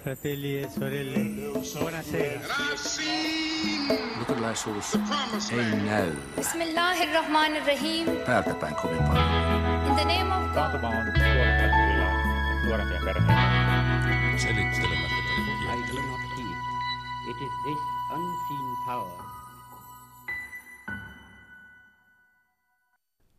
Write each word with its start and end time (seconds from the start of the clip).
fratelli 0.00 0.62
e 0.62 0.68
sorelle, 0.68 1.18
buonasera. 1.78 2.40
Luterilaisuus 4.18 4.94
ei 5.52 5.76
näy 5.84 6.12
Bismillahirrahmanirrahim. 6.36 8.06
päältä 8.26 8.54
päin 8.54 8.74
kovin 8.74 8.98
paljon. 8.98 9.86
In 9.86 9.94
the 9.94 10.04
name 10.04 10.34
of 10.34 10.54
God. 10.54 10.84
On 10.84 10.94
nuorempia 12.64 13.00
perheitä. 13.04 13.32
Selittelemättä 14.36 15.20
I 15.60 15.94
do 15.94 16.00
not 16.02 16.20
heed. 16.36 16.56
It 17.30 17.36
is 17.42 17.52
this 17.64 17.78
unseen 18.14 18.76
power 18.86 19.30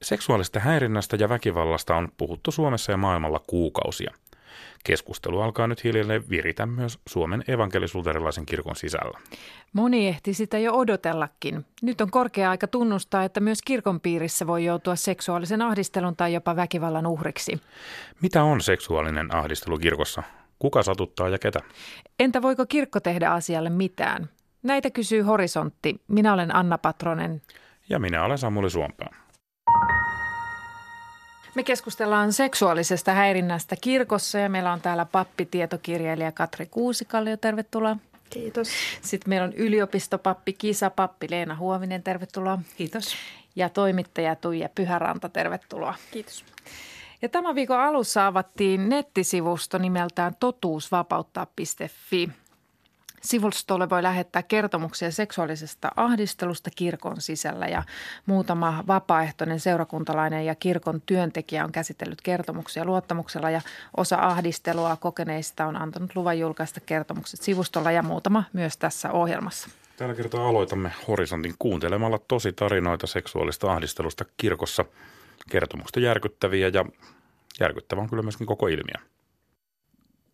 Seksuaalista 0.01 0.59
häirinnästä 0.59 1.15
ja 1.15 1.29
väkivallasta 1.29 1.95
on 1.95 2.11
puhuttu 2.17 2.51
Suomessa 2.51 2.91
ja 2.91 2.97
maailmalla 2.97 3.41
kuukausia. 3.47 4.13
Keskustelu 4.83 5.41
alkaa 5.41 5.67
nyt 5.67 5.83
hiljalleen 5.83 6.29
viritä 6.29 6.65
myös 6.65 6.99
Suomen 7.09 7.43
evankelisuuterilaisen 7.47 8.45
kirkon 8.45 8.75
sisällä. 8.75 9.19
Moni 9.73 10.07
ehti 10.07 10.33
sitä 10.33 10.59
jo 10.59 10.73
odotellakin. 10.73 11.65
Nyt 11.81 12.01
on 12.01 12.11
korkea 12.11 12.49
aika 12.49 12.67
tunnustaa, 12.67 13.23
että 13.23 13.39
myös 13.39 13.61
kirkon 13.61 13.99
piirissä 13.99 14.47
voi 14.47 14.65
joutua 14.65 14.95
seksuaalisen 14.95 15.61
ahdistelun 15.61 16.15
tai 16.15 16.33
jopa 16.33 16.55
väkivallan 16.55 17.07
uhriksi. 17.07 17.61
Mitä 18.21 18.43
on 18.43 18.61
seksuaalinen 18.61 19.35
ahdistelu 19.35 19.77
kirkossa? 19.77 20.23
Kuka 20.59 20.83
satuttaa 20.83 21.29
ja 21.29 21.39
ketä? 21.39 21.59
Entä 22.19 22.41
voiko 22.41 22.65
kirkko 22.65 22.99
tehdä 22.99 23.29
asialle 23.29 23.69
mitään? 23.69 24.29
Näitä 24.63 24.89
kysyy 24.89 25.21
Horisontti. 25.21 26.01
Minä 26.07 26.33
olen 26.33 26.55
Anna 26.55 26.77
Patronen. 26.77 27.41
Ja 27.89 27.99
minä 27.99 28.23
olen 28.23 28.37
Samuli 28.37 28.69
Suompää. 28.69 29.20
Me 31.55 31.63
keskustellaan 31.63 32.33
seksuaalisesta 32.33 33.11
häirinnästä 33.11 33.75
kirkossa 33.81 34.39
ja 34.39 34.49
meillä 34.49 34.71
on 34.73 34.81
täällä 34.81 35.05
pappitietokirjailija 35.05 36.31
Katri 36.31 36.65
Kuusikallio, 36.65 37.37
tervetuloa. 37.37 37.97
Kiitos. 38.29 38.67
Sitten 39.01 39.29
meillä 39.29 39.45
on 39.45 39.53
yliopistopappi, 39.53 40.53
kisapappi 40.53 41.27
Leena 41.29 41.55
Huovinen, 41.55 42.03
tervetuloa. 42.03 42.59
Kiitos. 42.77 43.15
Ja 43.55 43.69
toimittaja 43.69 44.35
Tuija 44.35 44.69
Pyhäranta, 44.75 45.29
tervetuloa. 45.29 45.95
Kiitos. 46.11 46.45
Ja 47.21 47.29
tämän 47.29 47.55
viikon 47.55 47.79
alussa 47.79 48.27
avattiin 48.27 48.89
nettisivusto 48.89 49.77
nimeltään 49.77 50.35
totuusvapauttaa.fi. 50.39 52.29
Sivustolle 53.21 53.89
voi 53.89 54.03
lähettää 54.03 54.43
kertomuksia 54.43 55.11
seksuaalisesta 55.11 55.91
ahdistelusta 55.95 56.69
kirkon 56.75 57.21
sisällä 57.21 57.67
ja 57.67 57.83
muutama 58.25 58.83
vapaaehtoinen 58.87 59.59
seurakuntalainen 59.59 60.45
ja 60.45 60.55
kirkon 60.55 61.01
työntekijä 61.05 61.63
on 61.63 61.71
käsitellyt 61.71 62.21
kertomuksia 62.21 62.85
luottamuksella 62.85 63.49
ja 63.49 63.61
osa 63.97 64.17
ahdistelua 64.17 64.95
kokeneista 64.95 65.65
on 65.65 65.75
antanut 65.75 66.15
luvan 66.15 66.39
julkaista 66.39 66.79
kertomukset 66.79 67.41
sivustolla 67.41 67.91
ja 67.91 68.03
muutama 68.03 68.43
myös 68.53 68.77
tässä 68.77 69.11
ohjelmassa. 69.11 69.69
Tällä 69.97 70.15
kertaa 70.15 70.47
aloitamme 70.47 70.91
Horisontin 71.07 71.55
kuuntelemalla 71.59 72.19
tosi 72.27 72.53
tarinoita 72.53 73.07
seksuaalista 73.07 73.71
ahdistelusta 73.71 74.25
kirkossa. 74.37 74.85
Kertomukset 75.49 76.03
järkyttäviä 76.03 76.67
ja 76.67 76.85
järkyttävä 77.59 78.01
on 78.01 78.09
kyllä 78.09 78.23
myöskin 78.23 78.47
koko 78.47 78.67
ilmiö. 78.67 79.11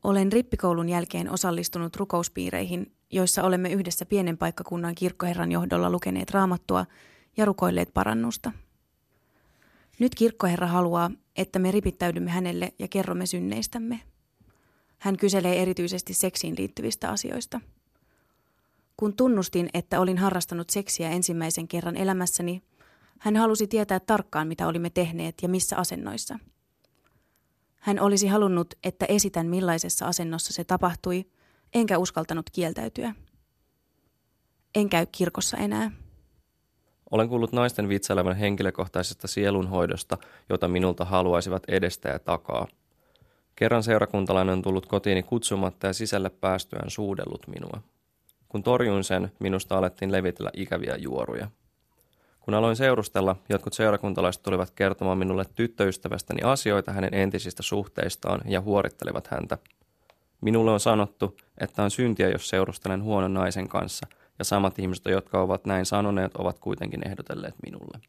Olen 0.08 0.32
rippikoulun 0.32 0.90
jälkeen 0.90 1.32
osallistunut 1.32 1.96
rukouspiireihin, 1.96 2.92
joissa 3.12 3.44
olemme 3.44 3.70
yhdessä 3.70 4.06
pienen 4.06 4.38
paikkakunnan 4.38 4.96
kirkkoherran 4.96 5.52
johdolla 5.52 5.90
lukeneet 5.90 6.32
raamattua 6.32 6.86
ja 7.38 7.46
rukoilleet 7.46 7.94
parannusta. 7.94 8.52
Nyt 10.00 10.16
kirkkoherra 10.16 10.68
haluaa, 10.68 11.12
että 11.36 11.60
me 11.60 11.72
ripittäydymme 11.72 12.32
hänelle 12.32 12.74
ja 12.80 12.88
kerromme 12.88 13.26
synneistämme. 13.26 14.00
Hän 14.98 15.18
kyselee 15.18 15.62
erityisesti 15.62 16.14
seksiin 16.14 16.56
liittyvistä 16.58 17.10
asioista. 17.10 17.62
Kun 18.98 19.16
tunnustin, 19.16 19.70
että 19.74 20.00
olin 20.00 20.18
harrastanut 20.18 20.70
seksiä 20.70 21.10
ensimmäisen 21.10 21.68
kerran 21.68 21.98
elämässäni, 21.98 22.62
hän 23.20 23.36
halusi 23.36 23.68
tietää 23.68 24.00
tarkkaan, 24.00 24.48
mitä 24.48 24.68
olimme 24.68 24.90
tehneet 24.90 25.36
ja 25.42 25.50
missä 25.50 25.78
asennoissa– 25.78 26.40
hän 27.88 28.00
olisi 28.00 28.28
halunnut, 28.28 28.74
että 28.84 29.06
esitän 29.06 29.48
millaisessa 29.48 30.06
asennossa 30.08 30.54
se 30.54 30.64
tapahtui, 30.64 31.26
enkä 31.74 31.98
uskaltanut 31.98 32.50
kieltäytyä. 32.50 33.14
En 34.76 34.90
käy 34.90 35.06
kirkossa 35.12 35.58
enää. 35.58 35.92
Olen 37.12 37.30
kuullut 37.30 37.52
naisten 37.52 37.90
vitsailevan 37.90 38.36
henkilökohtaisesta 38.36 39.28
sielunhoidosta, 39.28 40.18
jota 40.50 40.68
minulta 40.68 41.06
haluaisivat 41.06 41.64
edestä 41.68 42.10
ja 42.10 42.20
takaa. 42.20 42.68
Kerran 43.56 43.84
seurakuntalainen 43.84 44.54
on 44.54 44.62
tullut 44.62 44.86
kotiini 44.86 45.24
kutsumatta 45.24 45.88
ja 45.88 45.94
sisälle 45.94 46.30
päästyään 46.30 46.90
suudellut 46.90 47.48
minua. 47.48 47.82
Kun 48.50 48.64
torjuin 48.64 49.04
sen, 49.04 49.32
minusta 49.40 49.78
alettiin 49.78 50.12
levitellä 50.12 50.52
ikäviä 50.54 50.96
juoruja. 50.96 51.48
Kun 52.48 52.54
aloin 52.54 52.76
seurustella, 52.76 53.36
jotkut 53.50 53.74
seurakuntalaiset 53.74 54.44
tulivat 54.44 54.72
kertomaan 54.72 55.18
minulle 55.18 55.46
tyttöystävästäni 55.56 56.42
asioita 56.44 56.92
hänen 56.92 57.14
entisistä 57.14 57.64
suhteistaan 57.64 58.42
ja 58.46 58.62
huorittelevat 58.62 59.28
häntä. 59.28 59.58
Minulle 60.42 60.72
on 60.72 60.80
sanottu, 60.80 61.38
että 61.58 61.84
on 61.84 61.92
syntiä, 61.92 62.30
jos 62.30 62.50
seurustelen 62.50 63.04
huonon 63.04 63.34
naisen 63.34 63.68
kanssa, 63.68 64.08
ja 64.40 64.46
samat 64.46 64.80
ihmiset, 64.80 65.06
jotka 65.06 65.42
ovat 65.42 65.66
näin 65.66 65.86
sanoneet, 65.86 66.36
ovat 66.36 66.60
kuitenkin 66.60 67.08
ehdotelleet 67.08 67.56
minulle. 67.64 68.00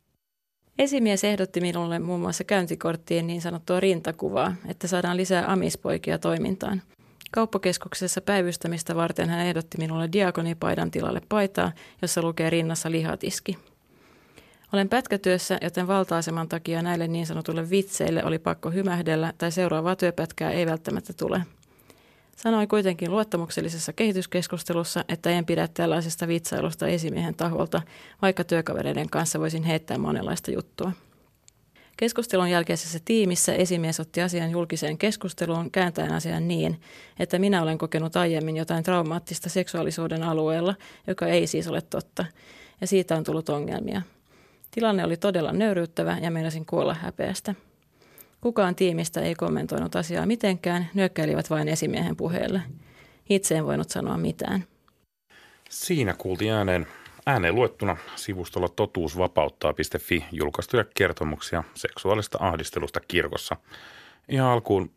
Esimies 0.78 1.24
ehdotti 1.24 1.60
minulle 1.60 1.98
muun 1.98 2.20
muassa 2.20 2.44
käyntikorttien 2.44 3.26
niin 3.26 3.40
sanottua 3.40 3.80
rintakuvaa, 3.80 4.54
että 4.68 4.86
saadaan 4.86 5.16
lisää 5.16 5.52
amispoikia 5.52 6.18
toimintaan. 6.18 6.82
Kauppakeskuksessa 7.30 8.20
päivystämistä 8.20 8.94
varten 8.94 9.28
hän 9.28 9.46
ehdotti 9.46 9.78
minulle 9.78 10.08
diakonipaidan 10.12 10.90
tilalle 10.90 11.20
paitaa, 11.28 11.72
jossa 12.02 12.22
lukee 12.22 12.50
rinnassa 12.50 12.90
lihatiski. 12.90 13.58
Olen 14.72 14.88
pätkätyössä, 14.88 15.58
joten 15.62 15.86
valta-aseman 15.86 16.48
takia 16.48 16.82
näille 16.82 17.08
niin 17.08 17.26
sanotulle 17.26 17.70
vitseille 17.70 18.24
oli 18.24 18.38
pakko 18.38 18.70
hymähdellä 18.70 19.32
tai 19.38 19.52
seuraavaa 19.52 19.96
työpätkää 19.96 20.50
ei 20.50 20.66
välttämättä 20.66 21.12
tule. 21.12 21.42
Sanoin 22.36 22.68
kuitenkin 22.68 23.10
luottamuksellisessa 23.10 23.92
kehityskeskustelussa, 23.92 25.04
että 25.08 25.30
en 25.30 25.46
pidä 25.46 25.68
tällaisesta 25.68 26.28
vitsailusta 26.28 26.86
esimiehen 26.86 27.34
taholta, 27.34 27.82
vaikka 28.22 28.44
työkavereiden 28.44 29.10
kanssa 29.10 29.40
voisin 29.40 29.62
heittää 29.62 29.98
monenlaista 29.98 30.50
juttua. 30.50 30.92
Keskustelun 31.96 32.50
jälkeisessä 32.50 32.98
tiimissä 33.04 33.54
esimies 33.54 34.00
otti 34.00 34.22
asian 34.22 34.50
julkiseen 34.50 34.98
keskusteluun 34.98 35.70
kääntäen 35.70 36.12
asian 36.12 36.48
niin, 36.48 36.80
että 37.18 37.38
minä 37.38 37.62
olen 37.62 37.78
kokenut 37.78 38.16
aiemmin 38.16 38.56
jotain 38.56 38.84
traumaattista 38.84 39.48
seksuaalisuuden 39.48 40.22
alueella, 40.22 40.74
joka 41.06 41.26
ei 41.26 41.46
siis 41.46 41.68
ole 41.68 41.80
totta, 41.80 42.24
ja 42.80 42.86
siitä 42.86 43.16
on 43.16 43.24
tullut 43.24 43.48
ongelmia– 43.48 44.02
Tilanne 44.70 45.04
oli 45.04 45.16
todella 45.16 45.52
nöyryyttävä 45.52 46.18
ja 46.20 46.30
meinasin 46.30 46.66
kuolla 46.66 46.94
häpeästä. 46.94 47.54
Kukaan 48.40 48.74
tiimistä 48.74 49.20
ei 49.20 49.34
kommentoinut 49.34 49.96
asiaa 49.96 50.26
mitenkään, 50.26 50.90
nyökkäilivät 50.94 51.50
vain 51.50 51.68
esimiehen 51.68 52.16
puheelle. 52.16 52.62
Itse 53.30 53.56
en 53.56 53.66
voinut 53.66 53.90
sanoa 53.90 54.16
mitään. 54.16 54.64
Siinä 55.70 56.14
kuultiin 56.14 56.52
ääneen, 56.52 56.86
ääneen 57.26 57.54
luettuna 57.54 57.96
sivustolla 58.16 58.68
totuusvapauttaa.fi 58.68 60.24
julkaistuja 60.32 60.84
kertomuksia 60.94 61.64
seksuaalista 61.74 62.38
ahdistelusta 62.40 63.00
kirkossa. 63.00 63.56
Ihan 64.28 64.48
alkuun, 64.48 64.90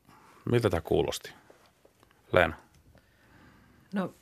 miltä 0.51 0.69
tämä 0.69 0.81
kuulosti? 0.81 1.33
Leena. 2.33 2.55
No, 3.93 4.13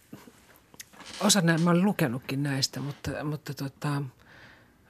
osa 1.22 1.42
näin, 1.42 1.62
mä 1.62 1.70
olen 1.70 1.86
lukenutkin 1.86 2.44
näistä, 2.44 2.80
mutta, 2.80 3.24
mutta 3.24 3.54
tota, 3.54 4.02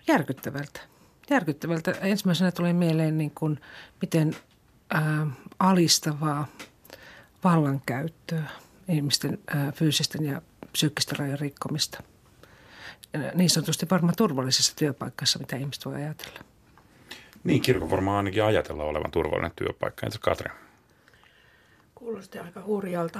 järkyttävältä. 0.09 0.79
Järkyttävältä. 1.29 1.91
Ensimmäisenä 1.91 2.51
tuli 2.51 2.73
mieleen, 2.73 3.17
niin 3.17 3.31
kuin, 3.31 3.59
miten 4.01 4.35
ää, 4.89 5.27
alistavaa 5.59 6.47
vallankäyttöä, 7.43 8.43
ihmisten 8.89 9.39
ää, 9.47 9.71
fyysisten 9.71 10.25
ja 10.25 10.41
psyykkisten 10.71 11.19
rajojen 11.19 11.39
rikkomista. 11.39 12.03
Niin 13.33 13.49
sanotusti 13.49 13.87
varmaan 13.91 14.13
turvallisessa 14.17 14.75
työpaikassa, 14.75 15.39
mitä 15.39 15.55
ihmiset 15.55 15.85
voi 15.85 15.95
ajatella. 15.95 16.39
Niin, 17.43 17.61
kirkon 17.61 17.91
varmaan 17.91 18.17
ainakin 18.17 18.43
ajatella 18.43 18.83
olevan 18.83 19.11
turvallinen 19.11 19.51
työpaikka. 19.55 20.05
Entä 20.05 20.17
Katri? 20.21 20.51
Kuulosti 21.95 22.39
aika 22.39 22.63
hurjalta. 22.63 23.19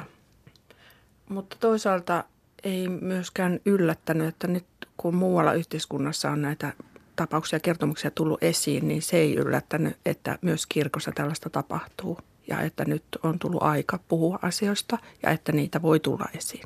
Mutta 1.30 1.56
toisaalta 1.60 2.24
ei 2.64 2.88
myöskään 2.88 3.60
yllättänyt, 3.66 4.28
että 4.28 4.48
nyt 4.48 4.66
kun 4.98 5.16
muualla 5.16 5.54
yhteiskunnassa 5.54 6.32
on 6.32 6.42
näitä 6.42 6.74
tapauksia 7.20 7.58
ja 7.58 7.60
kertomuksia 7.60 8.12
tullut 8.12 8.44
esiin, 8.44 8.88
niin 8.88 9.02
se 9.02 9.18
ei 9.18 9.36
yllättänyt, 9.36 9.98
että 10.06 10.40
myös 10.42 10.66
kirkossa 10.66 11.12
tällaista 11.16 11.50
tapahtuu 11.50 12.20
ja 12.48 12.62
että 12.62 12.86
nyt 12.86 13.04
on 13.24 13.40
tullut 13.40 13.64
aika 13.64 14.00
puhua 14.08 14.40
asioista 14.42 14.98
ja 15.24 15.30
että 15.30 15.52
niitä 15.52 15.82
voi 15.82 16.00
tulla 16.00 16.26
esiin. 16.38 16.64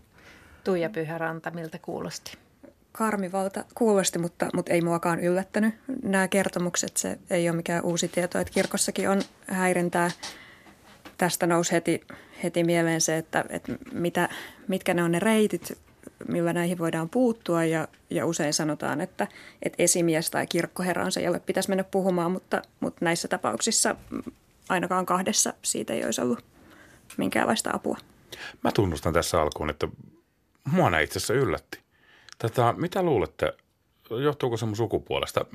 Tuija 0.64 0.90
Pyhäranta, 0.90 1.52
miltä 1.52 1.80
kuulosti? 1.80 2.38
Karmivalta 2.92 3.66
kuulosti, 3.76 4.20
mutta, 4.20 4.50
mutta 4.54 4.74
ei 4.74 4.82
muakaan 4.82 5.20
yllättänyt. 5.20 5.76
Nämä 6.04 6.28
kertomukset, 6.28 6.98
se 6.98 7.20
ei 7.30 7.50
ole 7.50 7.56
mikään 7.56 7.84
uusi 7.84 8.08
tieto, 8.08 8.40
että 8.40 8.54
kirkossakin 8.54 9.10
on 9.10 9.22
häirintää 9.48 10.12
tästä 11.18 11.48
nousi 11.48 11.72
heti, 11.72 12.02
heti 12.44 12.64
mieleen 12.64 13.02
se, 13.02 13.18
että, 13.18 13.46
että 13.50 13.74
mitä, 13.94 14.30
mitkä 14.68 14.94
ne 14.94 15.04
on 15.04 15.12
ne 15.12 15.20
reitit, 15.20 15.78
millä 16.28 16.54
näihin 16.54 16.78
voidaan 16.78 17.10
puuttua 17.10 17.64
ja, 17.66 17.88
ja 18.10 18.26
usein 18.26 18.54
sanotaan, 18.54 19.02
että, 19.02 19.28
että 19.62 19.84
esimies 19.84 20.32
tai 20.32 20.48
kirkkoherra 20.48 21.06
on 21.06 21.12
se, 21.12 21.22
jolle 21.22 21.40
pitäisi 21.40 21.70
mennä 21.70 21.84
puhumaan, 21.84 22.32
mutta, 22.32 22.62
mutta 22.80 23.06
näissä 23.06 23.28
tapauksissa 23.28 23.96
ainakaan 24.70 25.06
kahdessa 25.06 25.54
siitä 25.62 25.94
ei 25.94 26.06
olisi 26.06 26.22
ollut 26.22 26.46
minkäänlaista 27.18 27.70
apua. 27.74 27.98
Mä 28.64 28.72
tunnustan 28.72 29.14
tässä 29.14 29.42
alkuun, 29.42 29.70
että 29.70 29.88
mua 30.72 30.90
näin 30.90 31.04
itse 31.04 31.20
asiassa 31.20 31.34
yllätti. 31.34 31.80
Tätä, 32.38 32.74
mitä 32.78 33.04
luulette, 33.04 33.54
johtuuko 34.10 34.58
se 34.58 34.66
mun 34.66 34.76
sukupuolesta? 34.76 35.46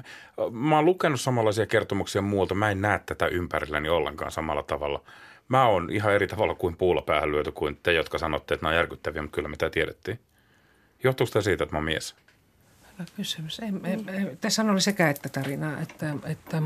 Mä 0.51 0.77
oon 0.77 0.85
lukenut 0.85 1.21
samanlaisia 1.21 1.67
kertomuksia 1.67 2.23
muualta. 2.23 2.55
Mä 2.55 2.71
en 2.71 2.81
näe 2.81 3.01
tätä 3.07 3.27
ympärilläni 3.27 3.89
ollenkaan 3.89 4.31
samalla 4.31 4.63
tavalla. 4.63 5.03
Mä 5.49 5.67
oon 5.67 5.91
ihan 5.91 6.15
eri 6.15 6.27
tavalla 6.27 6.55
kuin 6.55 6.77
puulla 6.77 7.03
päähän 7.03 7.33
lyöty 7.33 7.53
kuin 7.53 7.79
te, 7.83 7.93
jotka 7.93 8.19
sanotte, 8.19 8.55
että 8.55 8.65
nämä 8.65 8.71
on 8.71 8.77
järkyttäviä, 8.77 9.23
mutta 9.23 9.35
kyllä 9.35 9.49
mitä 9.49 9.71
tiedettiin. 9.71 10.21
Johtuuko 11.05 11.31
tämä 11.33 11.43
siitä, 11.43 11.65
että 11.65 11.75
mä 11.75 11.79
oon 11.79 11.85
mies? 11.85 12.15
Hyvä 12.93 13.05
kysymys. 13.17 13.59
En, 13.59 13.81
en, 13.85 14.09
en, 14.09 14.39
tässä 14.41 14.63
oli 14.63 14.81
sekä 14.81 15.11
että 15.11 15.29
tarinaa, 15.29 15.81
että, 15.81 16.15
että 16.25 16.63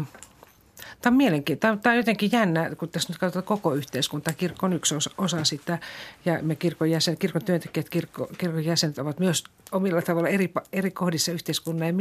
Tämä 1.02 1.12
on 1.12 1.16
mielenkiintoista. 1.16 1.82
Tämä 1.82 1.92
on 1.92 1.96
jotenkin 1.96 2.32
jännä, 2.32 2.70
kun 2.78 2.88
tässä 2.88 3.12
nyt 3.12 3.18
katsotaan 3.18 3.44
koko 3.44 3.74
yhteiskunta. 3.74 4.32
Kirkko 4.32 4.66
on 4.66 4.72
yksi 4.72 4.94
osa, 5.18 5.44
sitä 5.44 5.78
ja 6.24 6.38
me 6.42 6.56
kirkon, 6.56 6.90
jäsen, 6.90 7.18
kirkon 7.18 7.44
työntekijät, 7.44 7.88
kirkko, 7.88 8.28
kirkon 8.38 8.64
jäsenet 8.64 8.98
ovat 8.98 9.18
myös 9.18 9.44
omilla 9.72 10.02
tavalla 10.02 10.28
eri, 10.28 10.52
eri 10.72 10.90
kohdissa 10.90 11.32
yhteiskunnan. 11.32 11.94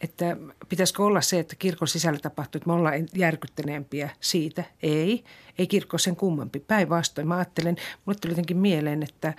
Että 0.00 0.36
pitäisikö 0.68 1.04
olla 1.04 1.20
se, 1.20 1.38
että 1.38 1.56
kirkon 1.56 1.88
sisällä 1.88 2.18
tapahtuu, 2.18 2.58
että 2.58 2.66
me 2.66 2.72
ollaan 2.72 2.94
järkyttäneempiä 3.14 4.10
siitä? 4.20 4.64
Ei. 4.82 5.24
Ei 5.58 5.66
kirkko 5.66 5.98
sen 5.98 6.16
kummempi. 6.16 6.60
Päinvastoin. 6.60 7.28
Mä 7.28 7.36
ajattelen, 7.36 7.76
mulle 8.04 8.18
tuli 8.18 8.32
jotenkin 8.32 8.56
mieleen, 8.56 9.02
että, 9.02 9.34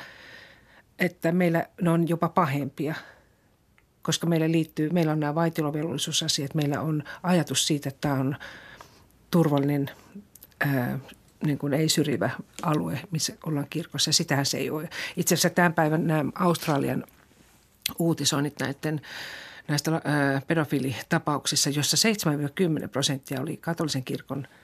että 1.02 1.32
meillä 1.32 1.66
ne 1.82 1.90
on 1.90 2.10
jopa 2.10 2.30
pahempia– 2.30 2.96
koska 4.02 4.28
meillä 4.28 4.52
liittyy, 4.52 4.90
meillä 4.90 5.12
on 5.12 5.20
nämä 5.20 5.36
vaitilovelvollisuusasiat, 5.36 6.56
meillä 6.56 6.82
on 6.82 7.04
ajatus 7.24 7.68
siitä, 7.68 7.90
että 7.90 8.02
tämä 8.02 8.14
on 8.14 8.36
turvallinen, 9.32 9.90
ää, 10.60 11.00
niin 11.46 11.58
kuin 11.58 11.74
ei 11.74 11.90
syrjivä 11.90 12.30
alue, 12.62 13.00
missä 13.12 13.34
ollaan 13.46 13.68
kirkossa. 13.70 14.12
Sitähän 14.12 14.46
se 14.46 14.58
ei 14.58 14.70
ole. 14.70 14.90
Itse 15.18 15.36
asiassa 15.36 15.50
tämän 15.50 15.74
päivän 15.74 16.08
nämä 16.08 16.32
Australian 16.36 17.04
uutisoinnit 18.00 18.60
näiden 18.60 19.02
näistä 19.68 19.92
ää, 19.92 20.42
pedofilitapauksissa, 20.48 21.70
jossa 21.70 21.98
7-10 22.86 22.88
prosenttia 22.88 23.42
oli 23.42 23.58
katolisen 23.58 24.04
kirkon– 24.04 24.48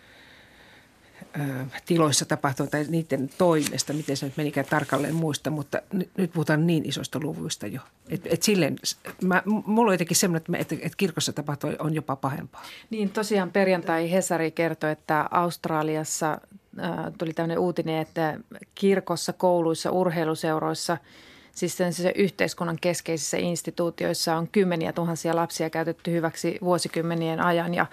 tiloissa 1.85 2.25
tapahtunut 2.25 2.71
tai 2.71 2.85
niiden 2.89 3.29
toimesta, 3.37 3.93
miten 3.93 4.17
se 4.17 4.25
nyt 4.25 4.37
menikään 4.37 4.67
tarkalleen 4.69 5.15
muista, 5.15 5.49
mutta 5.49 5.81
nyt, 5.93 6.09
puhutaan 6.33 6.67
niin 6.67 6.85
isoista 6.85 7.19
luvuista 7.23 7.67
jo. 7.67 7.81
Et, 8.09 8.21
et 8.25 8.43
silleen, 8.43 8.75
mä, 9.23 9.43
mulla 9.45 9.89
on 9.89 9.93
jotenkin 9.93 10.17
semmoinen, 10.17 10.61
että, 10.61 10.75
että, 10.75 10.97
kirkossa 10.97 11.33
tapahtuu 11.33 11.69
on 11.79 11.93
jopa 11.93 12.15
pahempaa. 12.15 12.63
Niin 12.89 13.09
tosiaan 13.09 13.51
perjantai 13.51 14.11
Hesari 14.11 14.51
kertoi, 14.51 14.91
että 14.91 15.27
Australiassa 15.31 16.31
äh, 16.79 16.91
tuli 17.17 17.33
tämmöinen 17.33 17.59
uutinen, 17.59 18.01
että 18.01 18.39
kirkossa, 18.75 19.33
kouluissa, 19.33 19.91
urheiluseuroissa– 19.91 20.97
siis 21.57 21.77
yhteiskunnan 22.15 22.77
keskeisissä 22.81 23.37
instituutioissa 23.37 24.35
on 24.35 24.47
kymmeniä 24.47 24.93
tuhansia 24.93 25.35
lapsia 25.35 25.69
käytetty 25.69 26.11
hyväksi 26.11 26.57
vuosikymmenien 26.61 27.39
ajan 27.39 27.73
ja 27.73 27.85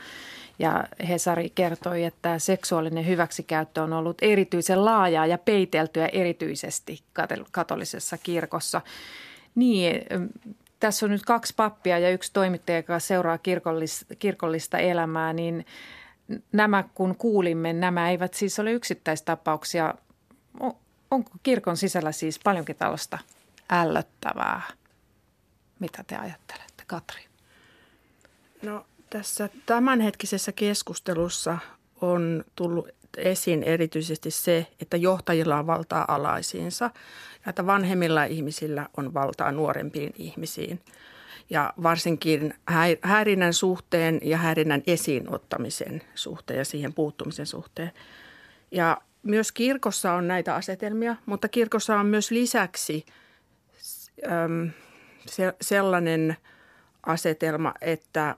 ja 0.58 0.84
Hesari 1.08 1.50
kertoi, 1.54 2.04
että 2.04 2.38
seksuaalinen 2.38 3.06
hyväksikäyttö 3.06 3.82
on 3.82 3.92
ollut 3.92 4.18
erityisen 4.22 4.84
laajaa 4.84 5.26
ja 5.26 5.38
peiteltyä 5.38 6.06
erityisesti 6.06 7.02
katolisessa 7.50 8.18
kirkossa. 8.18 8.80
Niin, 9.54 10.02
tässä 10.80 11.06
on 11.06 11.10
nyt 11.10 11.24
kaksi 11.24 11.54
pappia 11.56 11.98
ja 11.98 12.10
yksi 12.10 12.32
toimittaja, 12.32 12.78
joka 12.78 12.98
seuraa 12.98 13.38
kirkollista, 13.38 14.14
kirkollista 14.14 14.78
elämää, 14.78 15.32
niin 15.32 15.66
nämä 16.52 16.84
kun 16.94 17.16
kuulimme, 17.16 17.72
nämä 17.72 18.10
eivät 18.10 18.34
siis 18.34 18.58
ole 18.58 18.72
yksittäistapauksia. 18.72 19.94
Onko 21.10 21.30
kirkon 21.42 21.76
sisällä 21.76 22.12
siis 22.12 22.38
paljonkin 22.44 22.76
tällaista 22.76 23.18
ällöttävää? 23.70 24.62
Mitä 25.78 26.04
te 26.06 26.16
ajattelette, 26.16 26.84
Katri? 26.86 27.20
No 28.62 28.86
tässä 29.18 29.48
tämänhetkisessä 29.66 30.52
keskustelussa 30.52 31.58
on 32.00 32.44
tullut 32.56 32.88
esiin 33.16 33.62
erityisesti 33.62 34.30
se, 34.30 34.66
että 34.80 34.96
johtajilla 34.96 35.58
on 35.58 35.66
valtaa 35.66 36.04
alaisiinsa 36.08 36.90
ja 37.46 37.50
että 37.50 37.66
vanhemmilla 37.66 38.24
ihmisillä 38.24 38.88
on 38.96 39.14
valtaa 39.14 39.52
nuorempiin 39.52 40.12
ihmisiin. 40.18 40.80
Ja 41.50 41.72
varsinkin 41.82 42.54
häirinnän 43.02 43.52
suhteen 43.52 44.20
ja 44.22 44.36
häirinnän 44.36 44.82
esiin 44.86 45.34
ottamisen 45.34 46.02
suhteen 46.14 46.58
ja 46.58 46.64
siihen 46.64 46.94
puuttumisen 46.94 47.46
suhteen. 47.46 47.92
Ja 48.70 49.00
myös 49.22 49.52
kirkossa 49.52 50.12
on 50.12 50.28
näitä 50.28 50.54
asetelmia, 50.54 51.16
mutta 51.26 51.48
kirkossa 51.48 51.96
on 51.96 52.06
myös 52.06 52.30
lisäksi 52.30 53.06
se, 55.26 55.54
sellainen 55.60 56.36
asetelma, 57.06 57.74
että 57.80 58.36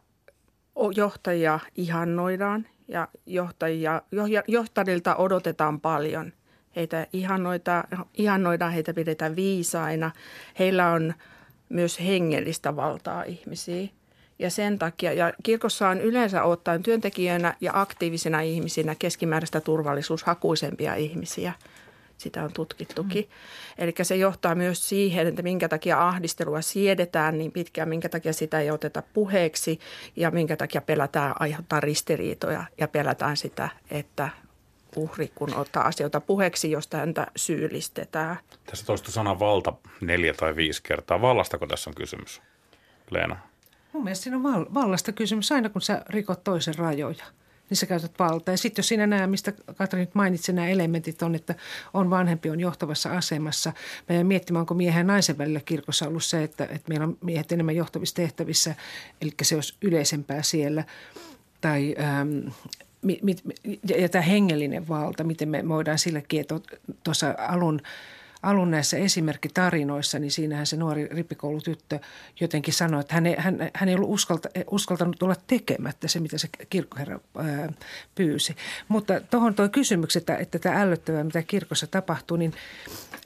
johtajia 0.96 1.60
ihannoidaan 1.76 2.66
ja 2.88 3.08
johtajia, 3.26 4.02
johtajilta 4.48 5.16
odotetaan 5.16 5.80
paljon. 5.80 6.32
Heitä 6.76 7.06
ihannoita, 7.12 7.84
ihannoidaan, 8.14 8.72
heitä 8.72 8.94
pidetään 8.94 9.36
viisaina. 9.36 10.10
Heillä 10.58 10.92
on 10.92 11.14
myös 11.68 12.00
hengellistä 12.00 12.76
valtaa 12.76 13.22
ihmisiä. 13.22 13.88
Ja 14.38 14.50
sen 14.50 14.78
takia, 14.78 15.12
ja 15.12 15.32
kirkossa 15.42 15.88
on 15.88 16.00
yleensä 16.00 16.42
ottaen 16.42 16.82
työntekijöinä 16.82 17.54
ja 17.60 17.70
aktiivisina 17.74 18.40
ihmisinä 18.40 18.94
keskimääräistä 18.98 19.60
turvallisuushakuisempia 19.60 20.94
ihmisiä– 20.94 21.52
sitä 22.18 22.44
on 22.44 22.52
tutkittukin. 22.52 23.24
Mm. 23.24 23.84
Eli 23.84 23.94
se 24.02 24.16
johtaa 24.16 24.54
myös 24.54 24.88
siihen, 24.88 25.26
että 25.26 25.42
minkä 25.42 25.68
takia 25.68 26.08
ahdistelua 26.08 26.60
siedetään 26.60 27.38
niin 27.38 27.52
pitkään, 27.52 27.88
minkä 27.88 28.08
takia 28.08 28.32
sitä 28.32 28.60
ei 28.60 28.70
oteta 28.70 29.02
puheeksi 29.12 29.78
ja 30.16 30.30
minkä 30.30 30.56
takia 30.56 30.80
pelätään 30.80 31.34
aiheuttaa 31.40 31.80
ristiriitoja 31.80 32.64
ja 32.78 32.88
pelätään 32.88 33.36
sitä, 33.36 33.68
että 33.90 34.28
uhri, 34.96 35.32
kun 35.34 35.54
ottaa 35.54 35.86
asioita 35.86 36.20
puheeksi, 36.20 36.70
josta 36.70 36.96
häntä 36.96 37.26
syyllistetään. 37.36 38.36
Tässä 38.66 38.86
toista 38.86 39.10
sana 39.12 39.38
valta 39.38 39.72
neljä 40.00 40.34
tai 40.34 40.56
viisi 40.56 40.82
kertaa. 40.82 41.20
Vallastako 41.20 41.66
tässä 41.66 41.90
on 41.90 41.94
kysymys, 41.94 42.42
Leena? 43.10 43.36
Mun 43.92 44.04
mielestä 44.04 44.22
siinä 44.22 44.36
on 44.36 44.74
vallasta 44.74 45.12
kysymys 45.12 45.52
aina, 45.52 45.68
kun 45.68 45.82
sä 45.82 46.02
rikot 46.08 46.44
toisen 46.44 46.74
rajoja– 46.74 47.24
niin 47.70 47.76
sä 47.76 47.86
käytät 47.86 48.12
valtaa. 48.18 48.52
Ja 48.52 48.58
sitten 48.58 48.82
jos 48.82 48.88
siinä 48.88 49.06
nämä, 49.06 49.26
mistä 49.26 49.52
Katri 49.76 50.00
nyt 50.00 50.14
mainitsi, 50.14 50.52
nämä 50.52 50.68
elementit 50.68 51.22
on, 51.22 51.34
että 51.34 51.54
on 51.94 52.10
vanhempi, 52.10 52.50
on 52.50 52.60
johtavassa 52.60 53.16
asemassa. 53.16 53.72
Mä 54.08 54.14
jäin 54.14 54.26
miettimään, 54.26 54.60
onko 54.60 54.74
miehen 54.74 55.00
ja 55.00 55.04
naisen 55.04 55.38
välillä 55.38 55.60
kirkossa 55.60 56.08
ollut 56.08 56.24
se, 56.24 56.42
että, 56.42 56.64
että 56.64 56.88
meillä 56.88 57.04
on 57.04 57.18
miehet 57.20 57.52
enemmän 57.52 57.76
johtavissa 57.76 58.16
tehtävissä, 58.16 58.74
eli 59.20 59.30
se 59.42 59.54
olisi 59.54 59.74
yleisempää 59.82 60.42
siellä. 60.42 60.84
Tai 61.60 61.96
ähm, 61.98 62.48
mit, 63.02 63.22
mit, 63.22 63.42
ja, 63.88 64.00
ja 64.00 64.08
tämä 64.08 64.22
hengellinen 64.22 64.88
valta, 64.88 65.24
miten 65.24 65.48
me 65.48 65.68
voidaan 65.68 65.98
silläkin, 65.98 66.40
että 66.40 66.60
tuossa 67.04 67.34
alun– 67.38 67.80
alun 68.46 68.70
näissä 68.70 68.96
esimerkkitarinoissa, 68.96 70.18
niin 70.18 70.30
siinähän 70.30 70.66
se 70.66 70.76
nuori 70.76 71.08
rippikoulutyttö 71.10 71.98
jotenkin 72.40 72.74
sanoi, 72.74 73.00
että 73.00 73.14
hän 73.14 73.26
ei, 73.26 73.34
hän, 73.38 73.70
hän 73.74 73.88
ei 73.88 73.94
ollut 73.94 74.10
uskalta, 74.10 74.48
uskaltanut 74.70 75.22
olla 75.22 75.36
tekemättä 75.46 76.08
se, 76.08 76.20
mitä 76.20 76.38
se 76.38 76.48
kirkkoherra 76.70 77.20
ää, 77.38 77.72
pyysi. 78.14 78.56
Mutta 78.88 79.20
tuohon 79.20 79.54
tuo 79.54 79.68
kysymys, 79.68 80.16
että, 80.16 80.36
että 80.36 80.58
tämä 80.58 80.80
ällöttävää, 80.80 81.24
mitä 81.24 81.42
kirkossa 81.42 81.86
tapahtuu, 81.86 82.36
niin 82.36 82.52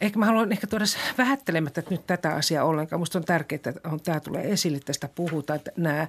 ehkä 0.00 0.18
mä 0.18 0.26
haluan 0.26 0.52
ehkä 0.52 0.66
tuoda 0.66 0.84
vähättelemättä 1.18 1.82
nyt 1.90 2.06
tätä 2.06 2.34
asiaa 2.34 2.64
ollenkaan. 2.64 3.00
Minusta 3.00 3.18
on 3.18 3.24
tärkeää, 3.24 3.56
että 3.56 3.88
on, 3.88 4.00
tämä 4.00 4.20
tulee 4.20 4.52
esille, 4.52 4.80
tästä 4.80 5.08
puhutaan, 5.14 5.56
että 5.56 5.72
nämä, 5.76 6.06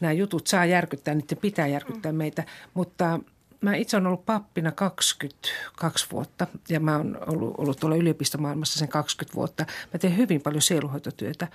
nämä 0.00 0.12
jutut 0.12 0.46
saa 0.46 0.64
järkyttää, 0.64 1.14
niiden 1.14 1.38
pitää 1.38 1.66
järkyttää 1.66 2.12
meitä, 2.12 2.44
mutta– 2.74 3.20
mä 3.60 3.74
itse 3.74 3.96
olen 3.96 4.06
ollut 4.06 4.26
pappina 4.26 4.72
22 4.72 6.06
vuotta 6.12 6.46
ja 6.68 6.80
mä 6.80 6.96
oon 6.96 7.18
ollut, 7.26 7.54
ollut 7.58 7.80
tuolla 7.80 7.96
yliopistomaailmassa 7.96 8.78
sen 8.78 8.88
20 8.88 9.36
vuotta. 9.36 9.66
Mä 9.92 9.98
teen 9.98 10.16
hyvin 10.16 10.42
paljon 10.42 10.62
sieluhoitotyötä 10.62 11.48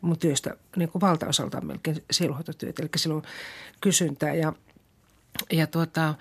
mun 0.00 0.18
työstä, 0.18 0.56
niin 0.76 0.88
kuin 0.88 1.00
valtaosalta 1.00 1.60
melkein 1.60 2.04
sieluhoitotyötä, 2.10 2.82
eli 2.82 2.90
silloin 2.96 3.22
kysyntää 3.80 4.34
ja, 4.34 4.52
ja 5.52 5.66
tuota, 5.66 6.14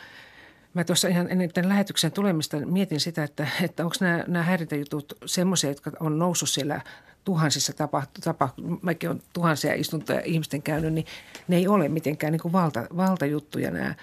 Mä 0.73 0.83
tuossa 0.83 1.07
ihan 1.07 1.31
ennen 1.31 1.53
tämän 1.53 1.69
lähetyksen 1.69 2.11
tulemista 2.11 2.57
mietin 2.57 2.99
sitä, 2.99 3.23
että, 3.23 3.47
että 3.61 3.83
onko 3.83 3.95
nämä, 3.99 4.23
nämä 4.27 4.43
häirintäjutut 4.43 5.13
semmoisia, 5.25 5.69
jotka 5.69 5.91
on 5.99 6.19
noussut 6.19 6.49
siellä 6.49 6.81
tuhansissa 7.23 7.73
tapahtu, 7.73 8.21
tapahtu, 8.21 8.61
mäkin 8.81 9.09
olen 9.09 9.21
tuhansia 9.33 9.73
istuntoja 9.73 10.21
ihmisten 10.25 10.61
käynyt, 10.61 10.93
niin 10.93 11.05
ne 11.47 11.55
ei 11.55 11.67
ole 11.67 11.89
mitenkään 11.89 12.31
niin 12.31 12.41
kuin 12.41 12.51
valta, 12.51 12.87
valtajuttuja 12.97 13.71
nämä 13.71 13.95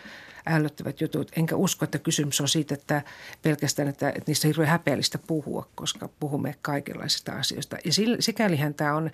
ällöttävät 0.46 1.00
jutut. 1.00 1.32
Enkä 1.36 1.56
usko, 1.56 1.84
että 1.84 1.98
kysymys 1.98 2.40
on 2.40 2.48
siitä, 2.48 2.74
että 2.74 3.02
pelkästään, 3.42 3.88
että, 3.88 4.08
että 4.08 4.22
niistä 4.26 4.48
on 4.48 4.50
hirveän 4.50 4.70
häpeällistä 4.70 5.18
puhua, 5.18 5.68
koska 5.74 6.08
puhumme 6.20 6.54
kaikenlaisista 6.62 7.32
asioista. 7.32 7.76
Ja 7.84 7.92
sikälihän 8.20 8.74
tämä 8.74 8.94
on 8.94 9.10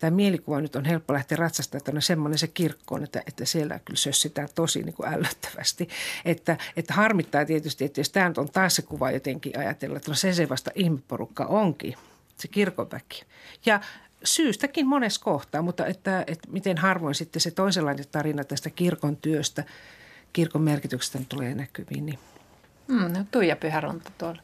tämä 0.00 0.10
mielikuva 0.10 0.60
nyt 0.60 0.76
on 0.76 0.84
helppo 0.84 1.12
lähteä 1.12 1.36
ratsastamaan, 1.36 1.96
on 1.96 2.02
semmoinen 2.02 2.38
se 2.38 2.46
kirkko 2.46 2.94
on, 2.94 3.04
että, 3.04 3.22
että 3.26 3.44
siellä 3.44 3.80
kyllä 3.84 3.96
sössitään 3.96 4.48
tosi 4.54 4.82
niin 4.82 4.94
kuin 4.94 5.08
ällöttävästi. 5.08 5.88
Että, 6.24 6.56
että 6.76 6.94
harmittaa 6.94 7.44
tietysti, 7.44 7.84
että 7.84 8.00
jos 8.00 8.10
tämä 8.10 8.32
on 8.36 8.48
taas 8.48 8.76
se 8.76 8.82
kuva 8.82 9.10
jotenkin 9.10 9.58
ajatella, 9.58 9.96
että 9.96 10.10
no 10.10 10.14
se 10.14 10.32
se 10.32 10.48
vasta 10.48 10.70
ihmiporukka 10.74 11.44
onkin, 11.44 11.94
se 12.36 12.48
kirkonväki. 12.48 13.22
Ja 13.66 13.80
syystäkin 14.24 14.86
monessa 14.86 15.20
kohtaa, 15.24 15.62
mutta 15.62 15.86
että, 15.86 16.24
että 16.26 16.48
miten 16.50 16.78
harvoin 16.78 17.14
sitten 17.14 17.40
se 17.40 17.50
toisenlainen 17.50 18.04
tarina 18.12 18.44
tästä 18.44 18.70
kirkon 18.70 19.16
työstä, 19.16 19.64
kirkon 20.32 20.62
merkityksestä 20.62 21.18
tulee 21.28 21.54
näkyviin. 21.54 22.06
Niin. 22.06 22.18
Mm, 22.88 23.12
no 23.12 23.24
Tuija 23.30 23.56
Pyhärunta 23.56 24.10
tuolla. 24.18 24.42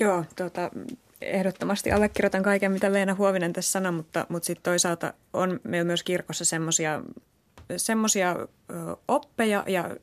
Joo, 0.00 0.24
tuota, 0.36 0.70
ehdottomasti 1.20 1.92
allekirjoitan 1.92 2.42
kaiken, 2.42 2.72
mitä 2.72 2.92
Leena 2.92 3.14
Huovinen 3.14 3.52
tässä 3.52 3.72
sanoi, 3.72 3.92
mutta, 3.92 4.26
mutta 4.28 4.46
sitten 4.46 4.62
toisaalta 4.62 5.14
on 5.32 5.60
meillä 5.64 5.86
myös 5.86 6.02
kirkossa 6.02 6.44
semmoisia 7.76 8.36
oppeja 9.08 9.64
ja 9.66 9.96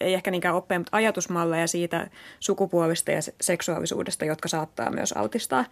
ei 0.00 0.14
ehkä 0.14 0.30
niinkään 0.30 0.54
oppeja, 0.54 0.78
mutta 0.78 0.96
ajatusmalleja 0.96 1.66
siitä 1.66 2.10
sukupuolista 2.40 3.10
ja 3.10 3.20
seksuaalisuudesta, 3.40 4.24
jotka 4.24 4.48
saattaa 4.48 4.90
myös 4.90 5.12
altistaa 5.12 5.64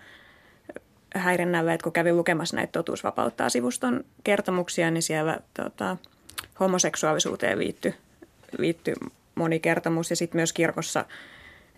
häirinnälle. 1.14 1.74
Että 1.74 1.84
kun 1.84 1.92
kävin 1.92 2.16
lukemassa 2.16 2.56
näitä 2.56 2.72
totuusvapauttaa 2.72 3.48
sivuston 3.48 4.04
kertomuksia, 4.24 4.90
niin 4.90 5.02
siellä 5.02 5.40
tota, 5.54 5.96
homoseksuaalisuuteen 6.60 7.58
liittyy 7.58 7.94
liitty 8.58 8.94
moni 9.34 9.60
kertomus 9.60 10.10
ja 10.10 10.16
sitten 10.16 10.38
myös 10.38 10.52
kirkossa 10.52 11.04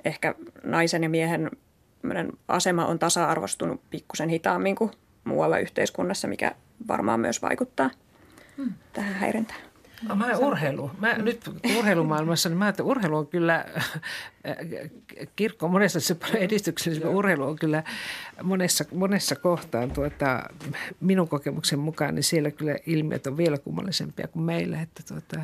ehkä 0.05 0.35
naisen 0.65 1.03
ja 1.03 1.09
miehen 1.09 1.51
asema 2.49 2.87
on 2.87 2.99
tasa-arvostunut 2.99 3.81
pikkusen 3.91 4.29
hitaammin 4.29 4.77
kuin 4.77 4.91
muualla 5.25 5.59
yhteiskunnassa, 5.59 6.29
mikä 6.29 6.55
varmaan 6.89 7.21
myös 7.21 7.43
vaikuttaa 7.43 7.91
hmm. 8.57 8.73
tähän 8.93 9.15
häirintään. 9.15 9.61
No, 10.09 10.17
mä 10.17 10.37
urheilu. 10.39 10.91
Mä 10.99 11.19
nyt 11.19 11.51
urheilumaailmassa, 11.79 12.49
niin 12.49 12.59
mä 12.59 12.69
että 12.69 12.83
urheilu 12.83 13.17
on 13.17 13.27
kyllä, 13.27 13.65
kirkko 15.37 15.67
on 15.67 15.73
monessa 15.73 16.01
se 16.01 16.17
edistyksessä, 16.35 17.09
urheilu 17.09 17.45
on 17.45 17.57
kyllä 17.57 17.83
monessa, 18.43 18.85
monessa 18.95 19.37
kohtaan 19.37 19.91
tuota, 19.91 20.43
minun 21.01 21.29
kokemuksen 21.29 21.79
mukaan, 21.79 22.15
niin 22.15 22.25
siellä 22.25 22.51
kyllä 22.51 22.77
ilmiöt 22.87 23.27
on 23.27 23.37
vielä 23.37 23.59
kummallisempia 23.59 24.29
kuin 24.29 24.43
meillä. 24.43 24.83
Että 24.83 25.03
tuota, 25.09 25.41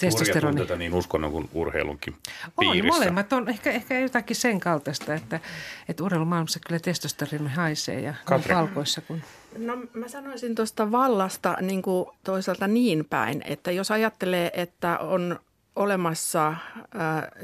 testosteroni. 0.00 0.58
Suuria 0.58 0.76
niin 0.76 0.94
uskonnon 0.94 1.32
kuin 1.32 1.48
urheilunkin 1.52 2.14
piirissä. 2.60 2.94
On, 2.94 3.00
molemmat 3.00 3.32
on 3.32 3.48
ehkä, 3.48 3.70
ehkä 3.70 3.98
jotakin 3.98 4.36
sen 4.36 4.60
kaltaista, 4.60 5.14
että, 5.14 5.40
että 5.88 6.04
urheilumaailmassa 6.04 6.60
kyllä 6.66 6.80
testosteroni 6.80 7.50
haisee 7.50 8.00
ja 8.00 8.14
Katri. 8.24 8.54
palkoissa. 8.54 9.00
Kun... 9.00 9.22
No 9.58 9.76
mä 9.92 10.08
sanoisin 10.08 10.54
tuosta 10.54 10.92
vallasta 10.92 11.56
niin 11.60 11.82
kuin 11.82 12.06
toisaalta 12.24 12.68
niin 12.68 13.04
päin, 13.04 13.42
että 13.44 13.70
jos 13.70 13.90
ajattelee, 13.90 14.50
että 14.54 14.98
on 14.98 15.40
olemassa 15.76 16.48
äh, 16.48 16.56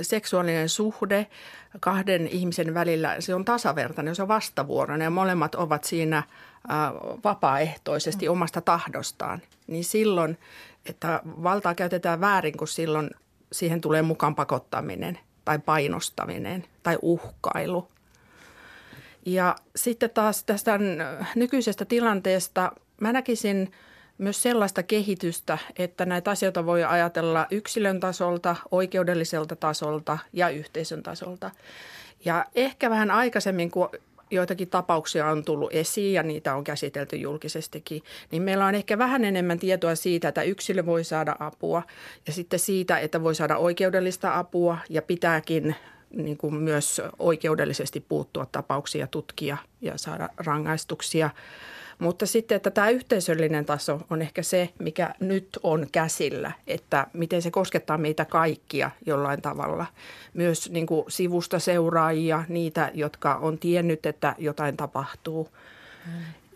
seksuaalinen 0.03 0.69
suhde 0.69 1.27
kahden 1.81 2.29
ihmisen 2.29 2.75
välillä, 2.75 3.17
se 3.19 3.35
on 3.35 3.45
tasavertainen, 3.45 4.15
se 4.15 4.23
on 4.23 4.29
vastavuoroinen 4.29 5.05
ja 5.05 5.11
molemmat 5.11 5.55
ovat 5.55 5.85
siinä 5.85 6.17
äh, 6.17 6.25
vapaaehtoisesti 7.25 8.27
mm. 8.27 8.33
omasta 8.33 8.61
tahdostaan, 8.61 9.43
niin 9.67 9.85
silloin– 9.85 10.39
että 10.89 11.21
valtaa 11.25 11.75
käytetään 11.75 12.21
väärin, 12.21 12.57
kun 12.57 12.69
silloin 12.69 13.11
siihen 13.53 13.81
tulee 13.81 14.03
mukaan 14.03 14.35
pakottaminen 14.35 15.19
tai 15.45 15.59
painostaminen 15.59 16.65
tai 16.83 16.99
uhkailu. 17.03 17.89
Ja 19.27 19.57
sitten 19.77 20.11
taas 20.11 20.45
tästä 20.45 20.79
nykyisestä 21.35 21.85
tilanteesta 21.85 22.73
mä 23.01 23.13
näkisin 23.13 23.73
myös 24.19 24.43
sellaista 24.43 24.83
kehitystä, 24.83 25.59
että 25.77 26.07
näitä 26.07 26.31
asioita 26.31 26.67
voi 26.67 26.85
ajatella 26.85 27.47
yksilön 27.51 28.01
tasolta, 28.01 28.57
oikeudelliselta 28.71 29.57
tasolta 29.57 30.19
ja 30.33 30.49
yhteisön 30.49 31.03
tasolta. 31.03 31.51
Ja 32.25 32.45
ehkä 32.55 32.91
vähän 32.91 33.11
aikaisemmin, 33.11 33.71
kun 33.71 33.91
joitakin 34.31 34.69
tapauksia 34.69 35.27
on 35.27 35.45
tullut 35.45 35.73
esiin 35.73 36.13
ja 36.13 36.23
niitä 36.23 36.55
on 36.55 36.65
käsitelty 36.65 37.17
julkisestikin, 37.17 38.03
niin 38.31 38.43
meillä 38.43 38.67
on 38.67 38.75
ehkä 38.75 38.99
vähän 38.99 39.25
enemmän 39.25 39.59
tietoa 39.59 39.95
siitä, 39.95 40.29
että 40.29 40.43
yksilö 40.43 40.87
voi 40.87 41.05
saada 41.05 41.37
apua 41.41 41.83
ja 42.27 42.33
sitten 42.33 42.59
siitä, 42.59 42.99
että 42.99 43.23
voi 43.23 43.35
saada 43.35 43.57
oikeudellista 43.57 44.39
apua 44.39 44.79
ja 44.89 45.03
pitääkin 45.03 45.75
niin 46.11 46.37
kuin 46.37 46.55
myös 46.55 47.03
oikeudellisesti 47.19 48.01
puuttua 48.01 48.47
tapauksia, 48.47 49.07
tutkia 49.07 49.57
ja 49.81 49.93
saada 49.99 50.29
rangaistuksia. 50.37 51.31
Mutta 51.99 52.27
sitten, 52.27 52.57
että 52.57 52.71
tämä 52.71 52.91
yhteisöllinen 52.91 53.65
taso 53.65 54.01
on 54.11 54.23
ehkä 54.23 54.43
se, 54.43 54.69
mikä 54.79 55.15
nyt 55.21 55.49
on 55.63 55.87
käsillä, 55.93 56.53
että 56.67 57.07
miten 57.13 57.43
se 57.43 57.51
koskettaa 57.51 57.99
meitä 57.99 58.25
kaikkia 58.25 58.91
jollain 59.07 59.43
tavalla. 59.43 59.87
Myös 60.35 60.71
niin 60.71 60.87
kuin 60.87 61.05
sivusta 61.09 61.59
seuraajia, 61.59 62.45
niitä, 62.49 62.91
jotka 62.95 63.35
on 63.35 63.59
tiennyt, 63.59 64.07
että 64.07 64.35
jotain 64.39 64.77
tapahtuu. 64.77 65.49
Mm. 66.07 66.13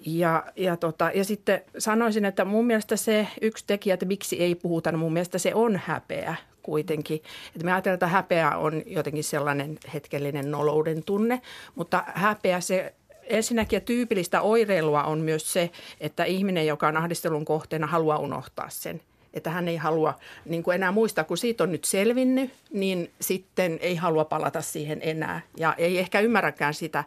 Ja, 0.06 0.44
ja, 0.56 0.76
tota, 0.76 1.10
ja 1.14 1.24
sitten 1.24 1.60
sanoisin, 1.78 2.24
että 2.24 2.44
mun 2.44 2.66
mielestä 2.66 2.96
se 2.96 3.28
yksi 3.40 3.64
tekijä, 3.66 3.94
että 3.94 4.06
miksi 4.06 4.40
ei 4.40 4.54
puhuta, 4.54 4.92
niin 4.92 4.98
mun 4.98 5.12
mielestä 5.12 5.38
se 5.38 5.54
on 5.54 5.80
häpeä 5.84 6.34
kuitenkin. 6.62 7.22
Että 7.54 7.64
me 7.64 7.72
ajatellaan, 7.72 7.94
että 7.94 8.06
häpeä 8.06 8.56
on 8.56 8.82
jotenkin 8.86 9.24
sellainen 9.24 9.78
hetkellinen 9.94 10.50
nolouden 10.50 11.04
tunne, 11.04 11.40
mutta 11.74 12.04
häpeä 12.14 12.60
se 12.60 12.94
ensinnäkin 13.22 13.82
tyypillistä 13.82 14.40
oireilua 14.40 15.02
on 15.02 15.18
myös 15.18 15.52
se, 15.52 15.70
että 16.00 16.24
ihminen, 16.24 16.66
joka 16.66 16.88
on 16.88 16.96
ahdistelun 16.96 17.44
kohteena, 17.44 17.86
haluaa 17.86 18.18
unohtaa 18.18 18.68
sen. 18.68 19.00
Että 19.34 19.50
hän 19.50 19.68
ei 19.68 19.76
halua 19.76 20.14
niin 20.44 20.62
kuin 20.62 20.74
enää 20.74 20.92
muistaa, 20.92 21.24
kun 21.24 21.38
siitä 21.38 21.64
on 21.64 21.72
nyt 21.72 21.84
selvinnyt, 21.84 22.50
niin 22.72 23.10
sitten 23.20 23.78
ei 23.80 23.96
halua 23.96 24.24
palata 24.24 24.60
siihen 24.60 24.98
enää. 25.02 25.40
Ja 25.56 25.74
ei 25.78 25.98
ehkä 25.98 26.20
ymmärräkään 26.20 26.74
sitä, 26.74 27.04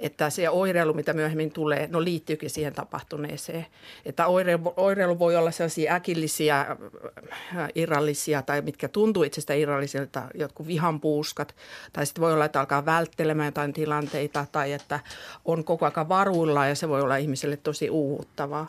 että 0.00 0.30
se 0.30 0.50
oireilu, 0.50 0.94
mitä 0.94 1.12
myöhemmin 1.12 1.50
tulee, 1.50 1.88
no 1.92 2.04
liittyykin 2.04 2.50
siihen 2.50 2.72
tapahtuneeseen. 2.72 3.66
Että 4.04 4.26
oireilu, 4.26 4.74
oireilu 4.76 5.18
voi 5.18 5.36
olla 5.36 5.50
sellaisia 5.50 5.94
äkillisiä, 5.94 6.60
äh, 6.60 7.68
irrallisia 7.74 8.42
tai 8.42 8.62
mitkä 8.62 8.88
tuntuu 8.88 9.22
itsestä 9.22 9.54
irrallisilta, 9.54 10.22
jotkut 10.34 10.66
vihanpuuskat. 10.66 11.54
Tai 11.92 12.06
sitten 12.06 12.22
voi 12.22 12.32
olla, 12.32 12.44
että 12.44 12.60
alkaa 12.60 12.86
välttelemään 12.86 13.48
jotain 13.48 13.72
tilanteita 13.72 14.46
tai 14.52 14.72
että 14.72 15.00
on 15.44 15.64
koko 15.64 15.86
ajan 15.86 16.08
varuilla 16.08 16.66
ja 16.66 16.74
se 16.74 16.88
voi 16.88 17.00
olla 17.00 17.16
ihmiselle 17.16 17.56
tosi 17.56 17.90
uuvuttavaa. 17.90 18.68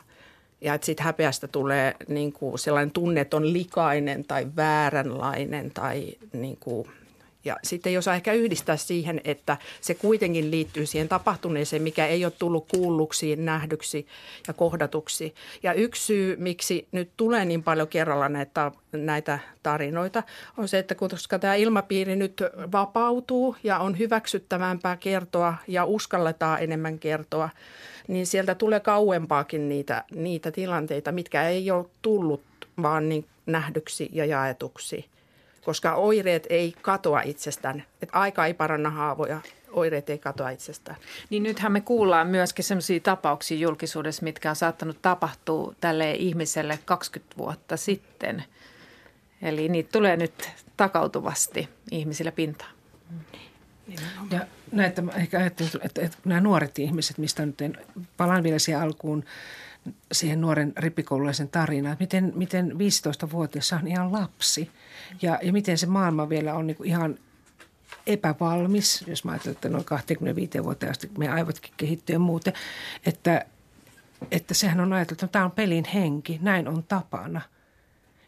Ja 0.61 0.73
että 0.73 0.85
sitten 0.85 1.05
häpeästä 1.05 1.47
tulee 1.47 1.95
niin 2.07 2.33
kuin 2.33 2.59
sellainen 2.59 2.91
tunne, 2.91 3.21
että 3.21 3.37
on 3.37 3.53
likainen 3.53 4.25
tai 4.25 4.47
vääränlainen 4.55 5.71
tai 5.71 6.13
niin 6.33 6.57
kuin 6.59 6.87
ja 7.45 7.57
sitten 7.63 7.93
jos 7.93 8.07
ehkä 8.07 8.33
yhdistää 8.33 8.77
siihen, 8.77 9.21
että 9.23 9.57
se 9.81 9.93
kuitenkin 9.93 10.51
liittyy 10.51 10.85
siihen 10.85 11.09
tapahtuneeseen, 11.09 11.81
mikä 11.81 12.07
ei 12.07 12.25
ole 12.25 12.33
tullut 12.39 12.65
kuulluksi, 12.67 13.35
nähdyksi 13.35 14.07
ja 14.47 14.53
kohdatuksi. 14.53 15.35
Ja 15.63 15.73
yksi 15.73 16.05
syy, 16.05 16.35
miksi 16.39 16.87
nyt 16.91 17.09
tulee 17.17 17.45
niin 17.45 17.63
paljon 17.63 17.87
kerralla 17.87 18.29
näitä, 18.29 18.71
näitä 18.91 19.39
tarinoita, 19.63 20.23
on 20.57 20.67
se, 20.67 20.79
että 20.79 20.95
koska 20.95 21.39
tämä 21.39 21.55
ilmapiiri 21.55 22.15
nyt 22.15 22.41
vapautuu 22.71 23.55
ja 23.63 23.79
on 23.79 23.99
hyväksyttävämpää 23.99 24.97
kertoa 24.97 25.53
ja 25.67 25.85
uskalletaan 25.85 26.63
enemmän 26.63 26.99
kertoa, 26.99 27.49
niin 28.07 28.27
sieltä 28.27 28.55
tulee 28.55 28.79
kauempaakin 28.79 29.69
niitä, 29.69 30.03
niitä 30.11 30.51
tilanteita, 30.51 31.11
mitkä 31.11 31.49
ei 31.49 31.71
ole 31.71 31.85
tullut 32.01 32.43
vaan 32.81 33.09
niin 33.09 33.25
nähdyksi 33.45 34.09
ja 34.13 34.25
jaetuksi– 34.25 35.05
koska 35.65 35.95
oireet 35.95 36.47
ei 36.49 36.73
katoa 36.81 37.21
itsestään. 37.21 37.83
Et 38.01 38.09
aika 38.11 38.45
ei 38.45 38.53
paranna 38.53 38.89
haavoja, 38.89 39.41
oireet 39.71 40.09
ei 40.09 40.17
katoa 40.17 40.49
itsestään. 40.49 40.97
Niin 41.29 41.43
nythän 41.43 41.71
me 41.71 41.81
kuullaan 41.81 42.27
myöskin 42.27 42.65
sellaisia 42.65 42.99
tapauksia 42.99 43.57
julkisuudessa, 43.57 44.23
mitkä 44.23 44.49
on 44.49 44.55
saattanut 44.55 44.97
tapahtua 45.01 45.75
tälle 45.81 46.11
ihmiselle 46.11 46.79
20 46.85 47.37
vuotta 47.37 47.77
sitten. 47.77 48.43
Eli 49.41 49.69
niitä 49.69 49.89
tulee 49.91 50.17
nyt 50.17 50.49
takautuvasti 50.77 51.69
ihmisille 51.91 52.31
pintaan. 52.31 52.71
Ja 54.31 54.47
näitä 54.71 55.03
ehkä 55.15 55.37
ajattelin, 55.37 55.71
että, 55.81 56.01
että 56.01 56.17
nämä 56.25 56.41
nuoret 56.41 56.79
ihmiset, 56.79 57.17
mistä 57.17 57.45
nyt 57.45 57.61
en, 57.61 57.77
palaan 58.17 58.43
vielä 58.43 58.59
siihen 58.59 58.81
alkuun, 58.81 59.25
siihen 60.11 60.41
nuoren 60.41 60.73
rippikoululaisen 60.77 61.49
tarinaan, 61.49 61.93
että 61.93 62.03
miten, 62.03 62.33
miten 62.35 62.71
15-vuotias 62.71 63.73
on 63.73 63.87
ihan 63.87 64.11
lapsi. 64.11 64.71
Ja, 65.21 65.39
ja 65.41 65.53
miten 65.53 65.77
se 65.77 65.85
maailma 65.85 66.29
vielä 66.29 66.53
on 66.53 66.67
niin 66.67 66.77
ihan 66.83 67.17
epävalmis, 68.07 69.03
jos 69.07 69.23
mä 69.23 69.31
ajattelen, 69.31 69.55
että 69.55 69.69
noin 69.69 69.85
25 69.85 70.63
vuotta 70.63 70.89
asti 70.89 71.11
meidän 71.17 71.35
aivotkin 71.35 71.73
kehittyy 71.77 72.15
ja 72.15 72.19
muuten, 72.19 72.53
että, 73.05 73.45
että 74.31 74.53
sehän 74.53 74.79
on 74.79 74.93
ajateltu, 74.93 75.25
että 75.25 75.31
tämä 75.33 75.45
on 75.45 75.51
pelin 75.51 75.85
henki, 75.85 76.39
näin 76.41 76.67
on 76.67 76.83
tapana. 76.83 77.41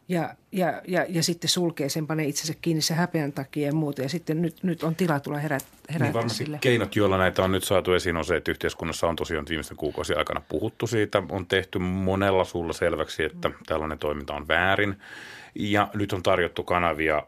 Ja, 0.10 0.36
ja, 0.52 0.82
ja, 0.88 1.06
ja 1.10 1.24
sitten 1.24 1.50
sulkee 1.50 1.90
sen, 1.90 2.08
panee 2.08 2.26
itsensä 2.26 2.54
kiinni 2.62 2.82
se 2.82 2.94
häpeän 2.94 3.34
takia 3.34 3.68
ja 3.68 3.74
muuta. 3.74 4.02
Ja 4.02 4.10
sitten 4.10 4.42
nyt, 4.42 4.64
nyt 4.64 4.84
on 4.84 4.96
tila 4.96 5.20
tulla 5.20 5.38
herät, 5.38 5.66
herätä 5.90 6.04
niin 6.04 6.14
varmasti 6.14 6.38
sille. 6.38 6.58
keinot, 6.62 6.96
joilla 6.96 7.18
näitä 7.18 7.44
on 7.44 7.52
nyt 7.52 7.64
saatu 7.64 7.94
esiin, 7.94 8.18
on 8.18 8.26
se, 8.26 8.36
että 8.36 8.52
yhteiskunnassa 8.52 9.08
on 9.08 9.16
tosiaan 9.16 9.46
viimeisten 9.50 9.78
kuukausien 9.78 10.20
aikana 10.20 10.42
puhuttu 10.50 10.88
siitä. 10.88 11.24
On 11.30 11.46
tehty 11.46 11.80
monella 11.80 12.44
sulla 12.44 12.74
selväksi, 12.74 13.24
että 13.24 13.52
tällainen 13.66 14.00
toiminta 14.00 14.34
on 14.34 14.48
väärin. 14.48 14.96
Ja 15.56 15.88
nyt 15.94 16.14
on 16.14 16.24
tarjottu 16.24 16.64
kanavia 16.64 17.24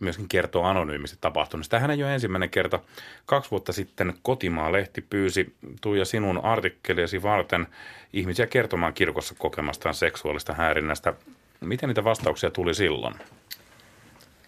myöskin 0.00 0.28
kertoa 0.28 0.70
anonyymisti 0.70 1.18
tapahtumista. 1.20 1.76
Tähän 1.76 1.90
ei 1.90 2.02
ole 2.02 2.14
ensimmäinen 2.14 2.50
kerta. 2.50 2.80
Kaksi 3.26 3.50
vuotta 3.50 3.72
sitten 3.72 4.14
Kotimaa-lehti 4.22 5.00
pyysi 5.00 5.54
Tuija 5.80 6.04
sinun 6.04 6.44
artikkeliasi 6.44 7.22
varten 7.22 7.66
ihmisiä 8.12 8.46
kertomaan 8.46 8.94
kirkossa 8.94 9.34
kokemastaan 9.38 9.94
seksuaalista 9.94 10.54
häirinnästä. 10.54 11.14
Miten 11.60 11.88
niitä 11.88 12.04
vastauksia 12.04 12.50
tuli 12.50 12.74
silloin? 12.74 13.14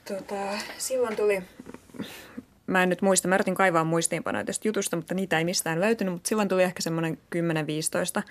Tota, 0.09 0.59
silloin 0.79 1.17
tuli, 1.17 1.43
mä 2.67 2.83
en 2.83 2.89
nyt 2.89 3.03
muista, 3.03 3.29
mä 3.29 3.35
yritin 3.35 3.55
kaivaa 3.55 3.85
muistiinpanoja 3.85 4.45
tästä 4.45 4.69
jutusta, 4.69 4.97
mutta 4.97 5.15
niitä 5.15 5.39
ei 5.39 5.45
mistään 5.45 5.81
löytynyt, 5.81 6.15
mutta 6.15 6.29
silloin 6.29 6.49
tuli 6.49 6.63
ehkä 6.63 6.83
semmoinen 6.83 7.19
10-15 8.21 8.23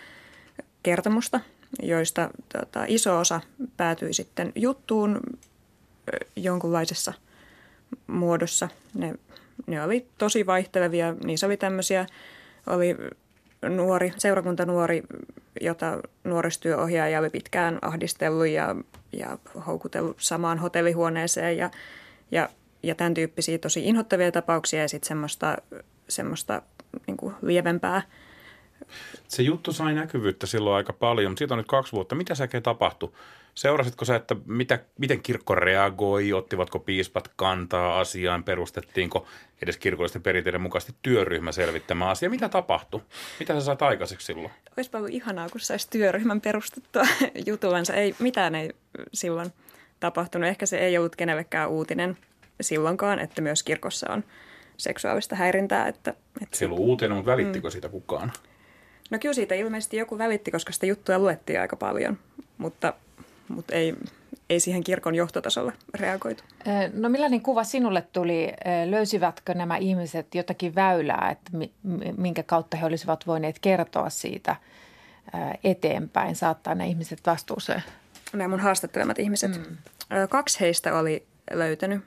kertomusta, 0.84 1.40
joista 1.82 2.30
tota, 2.54 2.86
iso 2.88 3.20
osa 3.20 3.42
päätyi 3.78 4.14
sitten 4.14 4.52
juttuun 4.56 5.20
jonkunlaisessa 6.36 7.14
muodossa. 8.08 8.70
Ne, 8.94 9.16
ne 9.68 9.84
oli 9.84 10.08
tosi 10.18 10.46
vaihtelevia, 10.46 11.16
niissä 11.24 11.48
oli 11.48 11.58
tämmöisiä, 11.58 12.06
oli 12.68 12.98
nuori, 13.62 14.14
seurakuntanuori, 14.18 15.04
jota 15.62 16.00
nuorisotyöohjaaja 16.24 17.20
oli 17.20 17.30
pitkään 17.30 17.80
ahdistellut 17.82 18.48
ja, 18.48 18.76
ja 19.14 19.38
houkutellut 19.68 20.18
samaan 20.20 20.60
hotellihuoneeseen 20.60 21.58
ja, 21.58 21.70
ja, 22.32 22.50
ja 22.84 22.96
tämän 22.96 23.14
tyyppisiä 23.14 23.58
tosi 23.58 23.86
inhottavia 23.86 24.32
tapauksia 24.32 24.82
ja 24.82 24.90
sitten 24.90 25.08
semmoista, 25.08 25.58
semmoista 26.10 26.62
niin 27.08 27.18
kuin 27.18 27.36
lievempää. 27.42 28.02
Se 29.28 29.44
juttu 29.44 29.74
sai 29.74 29.94
näkyvyyttä 29.94 30.48
silloin 30.48 30.76
aika 30.76 30.94
paljon, 30.94 31.38
siitä 31.38 31.54
on 31.54 31.58
nyt 31.58 31.68
kaksi 31.68 31.92
vuotta. 31.92 32.16
Mitä 32.16 32.36
se 32.36 32.44
oikein 32.44 32.64
tapahtui? 32.64 33.12
Seurasitko 33.60 34.06
sä, 34.06 34.16
että 34.16 34.36
mitä, 34.46 34.80
miten 35.00 35.22
kirkko 35.22 35.56
reagoi, 35.56 36.34
ottivatko 36.34 36.80
piispat 36.80 37.32
kantaa 37.36 38.00
asiaan, 38.00 38.44
perustettiinko 38.44 39.28
edes 39.62 39.78
kirkollisten 39.78 40.22
perinteiden 40.22 40.62
mukaisesti 40.62 40.96
työryhmä 41.02 41.52
selvittämään 41.52 42.12
asiaa? 42.12 42.30
Mitä 42.30 42.50
tapahtui? 42.50 43.02
Mitä 43.40 43.54
sä 43.54 43.62
sait 43.62 43.82
aikaiseksi 43.82 44.26
silloin? 44.26 44.52
Olisi 44.78 44.90
ollut 44.94 45.10
ihanaa, 45.10 45.50
kun 45.50 45.62
saisi 45.62 45.90
työryhmän 45.90 46.42
perustettua 46.42 47.04
jutullansa. 47.48 47.94
Ei, 47.94 48.16
mitään 48.20 48.56
ei 48.56 48.70
silloin 49.14 49.54
tapahtunut. 50.00 50.50
Ehkä 50.50 50.66
se 50.66 50.78
ei 50.78 50.98
ollut 50.98 51.16
kenellekään 51.16 51.70
uutinen 51.70 52.18
silloinkaan, 52.62 53.20
että 53.20 53.42
myös 53.42 53.64
kirkossa 53.64 54.12
on 54.12 54.24
seksuaalista 54.78 55.36
häirintää. 55.36 55.88
Että, 55.88 56.14
että 56.42 56.58
se 56.58 56.66
ei 56.66 56.72
ollut 56.72 56.86
uutinen, 56.86 57.18
mutta 57.18 57.32
välittikö 57.32 57.68
mm. 57.68 57.72
siitä 57.72 57.90
kukaan? 57.90 58.32
No 59.10 59.20
kyllä 59.20 59.34
siitä 59.34 59.56
ilmeisesti 59.56 59.98
joku 59.98 60.18
välitti, 60.18 60.52
koska 60.52 60.74
sitä 60.74 60.86
juttuja 60.86 61.20
luettiin 61.20 61.62
aika 61.62 61.76
paljon, 61.76 62.18
mutta, 62.58 62.94
mutta 63.50 63.76
ei, 63.76 63.96
ei 64.50 64.60
siihen 64.60 64.84
kirkon 64.84 65.16
johtotasolla 65.16 65.72
reagoitu. 65.94 66.44
No 66.94 67.10
millainen 67.10 67.42
kuva 67.42 67.64
sinulle 67.64 68.02
tuli? 68.02 68.54
Löysivätkö 68.90 69.54
nämä 69.54 69.78
ihmiset 69.78 70.36
jotakin 70.36 70.76
väylää, 70.76 71.30
että 71.32 71.52
minkä 72.18 72.44
kautta 72.44 72.78
he 72.78 72.86
olisivat 72.86 73.28
voineet 73.28 73.60
kertoa 73.60 74.10
siitä 74.10 74.56
eteenpäin, 75.64 76.36
saattaa 76.36 76.76
ne 76.76 76.88
ihmiset 76.88 77.20
vastuuseen? 77.26 77.84
Nämä 78.34 78.48
mun 78.48 78.60
haastattelemat 78.60 79.20
ihmiset. 79.20 79.58
Mm. 79.58 79.78
Kaksi 80.30 80.60
heistä 80.60 81.00
oli 81.00 81.26
löytänyt. 81.52 82.02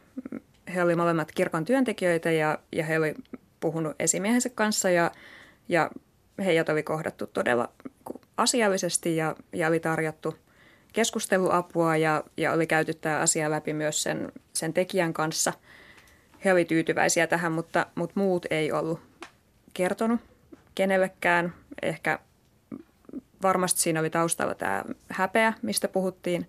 He 0.74 0.82
olivat 0.82 0.98
molemmat 0.98 1.32
kirkon 1.32 1.64
työntekijöitä 1.64 2.30
ja, 2.30 2.58
ja 2.72 2.84
he 2.84 2.98
olivat 2.98 3.16
puhunut 3.60 3.96
esimiehensä 3.98 4.48
kanssa 4.48 4.90
ja, 4.90 5.10
ja 5.68 5.90
heidät 6.44 6.68
oli 6.68 6.82
kohdattu 6.82 7.26
todella 7.26 7.68
asiallisesti 8.36 9.16
ja, 9.16 9.36
ja 9.52 9.68
oli 9.68 9.80
tarjottu 9.80 10.36
keskusteluapua 10.92 11.96
ja, 11.96 12.24
ja 12.36 12.52
oli 12.52 12.66
käyty 12.66 12.94
tämä 12.94 13.18
asia 13.18 13.50
läpi 13.50 13.72
myös 13.72 14.02
sen, 14.02 14.32
sen 14.52 14.72
tekijän 14.72 15.12
kanssa. 15.12 15.52
He 16.44 16.52
olivat 16.52 16.68
tyytyväisiä 16.68 17.26
tähän, 17.26 17.52
mutta, 17.52 17.86
mutta 17.94 18.20
muut 18.20 18.46
ei 18.50 18.72
ollut 18.72 19.00
kertonut 19.74 20.20
kenellekään. 20.74 21.54
Ehkä 21.82 22.18
varmasti 23.42 23.80
siinä 23.80 24.00
oli 24.00 24.10
taustalla 24.10 24.54
tämä 24.54 24.84
häpeä, 25.08 25.52
mistä 25.62 25.88
puhuttiin, 25.88 26.48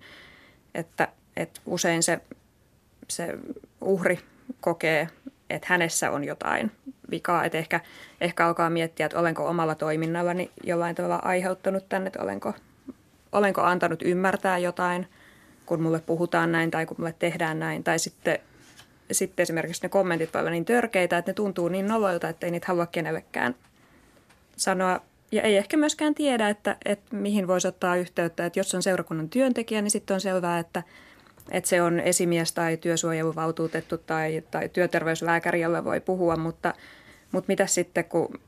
että, 0.75 1.07
että 1.37 1.61
usein 1.65 2.03
se, 2.03 2.19
se 3.09 3.37
uhri 3.81 4.19
kokee, 4.61 5.09
että 5.49 5.67
hänessä 5.69 6.11
on 6.11 6.23
jotain 6.23 6.71
vikaa. 7.11 7.45
Että 7.45 7.57
ehkä, 7.57 7.79
ehkä 8.21 8.47
alkaa 8.47 8.69
miettiä, 8.69 9.05
että 9.05 9.19
olenko 9.19 9.47
omalla 9.47 9.75
toiminnallani 9.75 10.51
jollain 10.63 10.95
tavalla 10.95 11.15
aiheuttanut 11.15 11.89
tänne, 11.89 12.07
että 12.07 12.21
olenko, 12.23 12.53
olenko 13.33 13.61
antanut 13.61 14.01
ymmärtää 14.01 14.57
jotain, 14.57 15.07
kun 15.65 15.81
mulle 15.81 15.99
puhutaan 15.99 16.51
näin 16.51 16.71
tai 16.71 16.85
kun 16.85 16.97
mulle 16.99 17.15
tehdään 17.19 17.59
näin. 17.59 17.83
Tai 17.83 17.99
sitten, 17.99 18.39
sitten 19.11 19.43
esimerkiksi 19.43 19.83
ne 19.83 19.89
kommentit 19.89 20.33
voi 20.33 20.39
olla 20.39 20.51
niin 20.51 20.65
törkeitä, 20.65 21.17
että 21.17 21.29
ne 21.29 21.33
tuntuu 21.33 21.67
niin 21.67 21.87
noloilta, 21.87 22.29
että 22.29 22.47
ei 22.47 22.51
niitä 22.51 22.67
halua 22.67 22.85
kenellekään 22.85 23.55
sanoa. 24.57 24.99
Ja 25.31 25.41
ei 25.41 25.57
ehkä 25.57 25.77
myöskään 25.77 26.15
tiedä, 26.15 26.49
että, 26.49 26.77
että 26.85 27.15
mihin 27.15 27.47
voisi 27.47 27.67
ottaa 27.67 27.95
yhteyttä. 27.95 28.45
Että 28.45 28.59
jos 28.59 28.75
on 28.75 28.83
seurakunnan 28.83 29.29
työntekijä, 29.29 29.81
niin 29.81 29.91
sitten 29.91 30.15
on 30.15 30.21
selvää, 30.21 30.59
että– 30.59 30.83
että 31.51 31.69
se 31.69 31.81
on 31.81 31.99
esimies 31.99 32.51
tai 32.51 32.77
työsuojeluvaltuutettu 32.77 33.97
tai, 33.97 34.43
tai 34.51 34.69
työterveyslääkäri, 34.69 35.61
jolla 35.61 35.83
voi 35.83 35.99
puhua, 35.99 36.35
mutta, 36.35 36.73
mutta 37.31 37.47
mitä 37.47 37.67
sitten, 37.67 38.05
kun, 38.05 38.39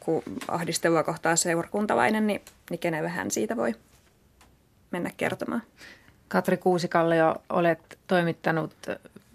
kun 0.00 0.22
ahdistelua 0.48 1.02
kohtaa 1.02 1.36
seurakuntalainen, 1.36 2.26
niin, 2.26 2.40
niin 2.70 2.78
kenelle 2.78 3.08
hän 3.08 3.30
siitä 3.30 3.56
voi 3.56 3.74
mennä 4.94 5.10
kertomaan? 5.16 5.62
Katri 6.28 6.56
Kuusikallio, 6.56 7.36
olet 7.48 7.98
toimittanut 8.06 8.74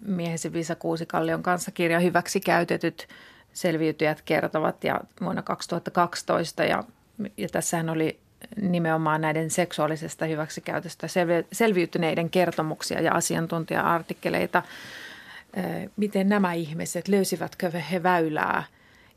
miehesi 0.06 0.52
Visa 0.52 0.74
Kuusikallion 0.74 1.42
kanssa 1.42 1.70
kirja 1.70 2.00
Hyväksi 2.00 2.40
käytetyt 2.40 3.08
selviytyjät 3.52 4.22
kertovat 4.22 4.84
ja 4.84 5.00
vuonna 5.20 5.42
2012 5.42 6.64
ja, 6.64 6.84
ja 7.36 7.48
tässähän 7.48 7.88
oli 7.88 8.18
nimenomaan 8.60 9.20
näiden 9.20 9.50
seksuaalisesta 9.50 10.26
hyväksikäytöstä 10.26 11.06
selviytyneiden 11.52 12.30
kertomuksia 12.30 13.00
ja 13.00 13.12
asiantuntija-artikkeleita. 13.12 14.62
Miten 15.96 16.28
nämä 16.28 16.52
ihmiset, 16.52 17.08
löysivätkö 17.08 17.70
he 17.70 18.02
väylää, 18.02 18.64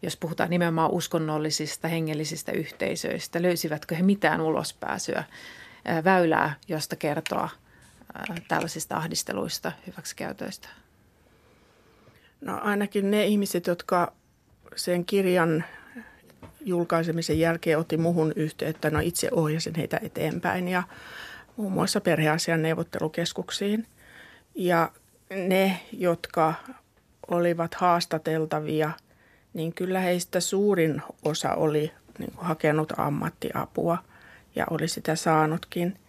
jos 0.02 0.18
puhutaan 0.18 0.50
nimenomaan 0.50 0.92
uskonnollisista, 0.92 1.88
hengellisistä 1.88 2.52
yhteisöistä, 2.52 3.42
löysivätkö 3.42 3.96
he 3.96 4.04
mitään 4.04 4.42
ulospääsyä, 4.42 5.24
väylää, 6.04 6.56
josta 6.68 6.96
kertoa 6.96 7.50
tällaisista 8.48 8.96
ahdisteluista, 8.96 9.72
hyväksikäytöistä? 9.88 10.70
No 12.42 12.60
ainakin 12.64 13.12
ne 13.12 13.26
ihmiset, 13.26 13.68
jotka 13.68 14.14
sen 14.76 15.06
kirjan 15.06 15.64
julkaisemisen 16.62 17.40
jälkeen 17.40 17.80
otti 17.80 17.98
muhun 17.98 18.34
yhteyttä. 18.36 18.90
No 18.90 19.00
itse 19.00 19.30
ohjasin 19.32 19.76
heitä 19.78 20.00
eteenpäin 20.04 20.68
ja 20.68 20.84
muun 21.58 21.72
muassa 21.72 22.02
perheasian 22.02 22.62
neuvottelukeskuksiin. 22.62 23.88
Ja 24.56 24.92
ne, 25.30 25.80
jotka 25.92 26.54
olivat 27.28 27.74
haastateltavia, 27.74 28.92
niin 29.54 29.74
kyllä 29.74 30.00
heistä 30.00 30.40
suurin 30.40 31.02
osa 31.26 31.54
oli 31.54 31.92
niin 32.20 32.32
kuin 32.32 32.46
hakenut 32.46 32.94
ammattiapua 32.98 33.98
ja 34.56 34.66
oli 34.70 34.88
sitä 34.88 35.16
saanutkin. 35.16 36.00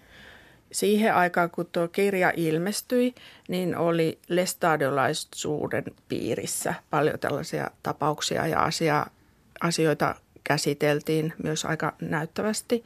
Siihen 0.72 1.14
aikaan, 1.14 1.50
kun 1.50 1.66
tuo 1.66 1.88
kirja 1.88 2.32
ilmestyi, 2.36 3.14
niin 3.48 3.76
oli 3.76 4.18
lestadiolaisuuden 4.28 5.84
piirissä 6.08 6.74
paljon 6.90 7.18
tällaisia 7.18 7.70
tapauksia 7.82 8.46
ja 8.46 8.60
asia, 8.60 9.06
asioita 9.60 10.14
käsiteltiin 10.44 11.32
myös 11.42 11.64
aika 11.64 11.92
näyttävästi. 12.00 12.84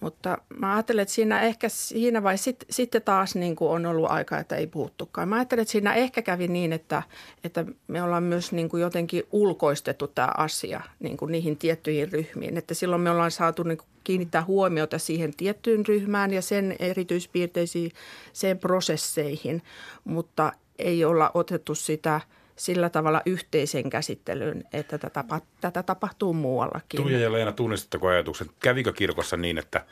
Mutta 0.00 0.38
mä 0.58 0.74
ajattelen, 0.74 1.02
että 1.02 1.14
siinä 1.14 1.40
ehkä 1.40 1.68
siinä 1.68 2.22
vai 2.22 2.38
sit, 2.38 2.64
sitten 2.70 3.02
taas 3.02 3.34
niin 3.34 3.56
kuin 3.56 3.70
on 3.70 3.86
ollut 3.86 4.10
aika, 4.10 4.38
että 4.38 4.56
ei 4.56 4.66
puhuttukaan. 4.66 5.28
Mä 5.28 5.36
ajattelen, 5.36 5.62
että 5.62 5.72
siinä 5.72 5.94
ehkä 5.94 6.22
kävi 6.22 6.48
niin, 6.48 6.72
että, 6.72 7.02
että 7.44 7.64
me 7.88 8.02
ollaan 8.02 8.22
myös 8.22 8.52
niin 8.52 8.68
kuin 8.68 8.80
jotenkin 8.80 9.22
ulkoistettu 9.32 10.08
tämä 10.08 10.30
asia 10.36 10.80
niin 11.00 11.16
kuin 11.16 11.32
niihin 11.32 11.56
tiettyihin 11.56 12.12
ryhmiin. 12.12 12.56
Että 12.56 12.74
silloin 12.74 13.02
me 13.02 13.10
ollaan 13.10 13.30
saatu 13.30 13.62
niin 13.62 13.78
kuin 13.78 13.88
kiinnittää 14.04 14.44
huomiota 14.44 14.98
siihen 14.98 15.36
tiettyyn 15.36 15.86
ryhmään 15.86 16.32
ja 16.32 16.42
sen 16.42 16.76
erityispiirteisiin, 16.78 17.92
sen 18.32 18.58
prosesseihin, 18.58 19.62
mutta 20.04 20.52
ei 20.78 21.04
olla 21.04 21.30
otettu 21.34 21.74
sitä– 21.74 22.20
sillä 22.58 22.90
tavalla 22.90 23.22
yhteisen 23.26 23.90
käsittelyyn, 23.90 24.64
että 24.72 24.98
tätä, 24.98 25.24
tätä 25.60 25.82
tapahtuu 25.82 26.32
muuallakin. 26.32 27.02
Tuija 27.02 27.18
ja 27.18 27.32
Leena, 27.32 27.52
tunnistatteko 27.52 28.08
ajatuksen, 28.08 28.50
kävikö 28.60 28.92
kirkossa 28.92 29.36
niin, 29.36 29.58
että 29.58 29.84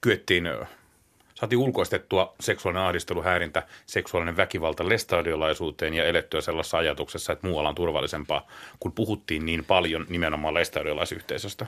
kyettiin 0.00 0.44
saatiin 1.36 1.58
ulkoistettua 1.58 2.34
seksuaalinen 2.40 2.86
ahdistelu, 2.86 3.22
häirintä, 3.22 3.62
seksuaalinen 3.86 4.36
väkivalta 4.36 4.88
lestadiolaisuuteen 4.88 5.94
ja 5.94 6.04
elettyä 6.04 6.40
sellaisessa 6.40 6.78
ajatuksessa, 6.78 7.32
että 7.32 7.46
muualla 7.46 7.68
on 7.68 7.74
turvallisempaa, 7.74 8.46
kun 8.80 8.92
puhuttiin 8.92 9.46
niin 9.46 9.64
paljon 9.64 10.06
nimenomaan 10.08 10.54
lestadiolaisyhteisöstä? 10.54 11.66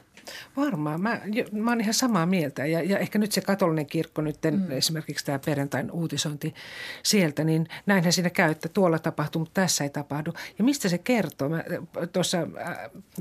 Varmaan. 0.57 1.01
Mä, 1.01 1.21
mä 1.53 1.71
oon 1.71 1.81
ihan 1.81 1.95
samaa 1.95 2.27
mieltä 2.27 2.67
ja, 2.67 2.83
ja 2.83 2.99
ehkä 2.99 3.19
nyt 3.19 3.33
se 3.33 3.41
katolinen 3.41 3.87
kirkko 3.87 4.23
nyt 4.23 4.37
mm. 4.51 4.71
esimerkiksi 4.71 5.25
tämä 5.25 5.39
perjantain 5.39 5.91
uutisointi 5.91 6.55
sieltä, 7.03 7.45
niin 7.45 7.69
näinhän 7.87 8.13
siinä 8.13 8.31
käy, 8.31 8.51
että 8.51 8.69
tuolla 8.69 8.99
tapahtuu, 8.99 9.41
mutta 9.41 9.61
tässä 9.61 9.85
ei 9.85 9.91
tapahdu. 9.91 10.33
Ja 10.59 10.65
mistä 10.65 10.89
se 10.89 10.99
kertoo? 10.99 11.49
Mä 11.49 11.65
tuossa 12.13 12.39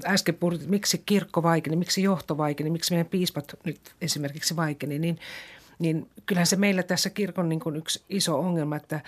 äsken 0.06 0.36
puhuin, 0.36 0.60
miksi 0.68 1.04
kirkko 1.06 1.44
vaikeni, 1.44 1.76
miksi 1.76 2.04
johto 2.04 2.38
vaikeni, 2.38 2.70
miksi 2.70 2.94
meidän 2.94 3.06
piispat 3.06 3.56
nyt 3.64 3.80
esimerkiksi 4.02 4.56
vaikeni, 4.56 5.00
niin, 5.00 5.20
niin 5.80 6.10
kyllähän 6.26 6.48
se 6.48 6.56
meillä 6.56 6.84
tässä 6.84 7.10
kirkon 7.10 7.50
niin 7.50 7.60
kuin 7.60 7.76
yksi 7.76 8.04
iso 8.10 8.40
ongelma, 8.40 8.76
että 8.76 9.02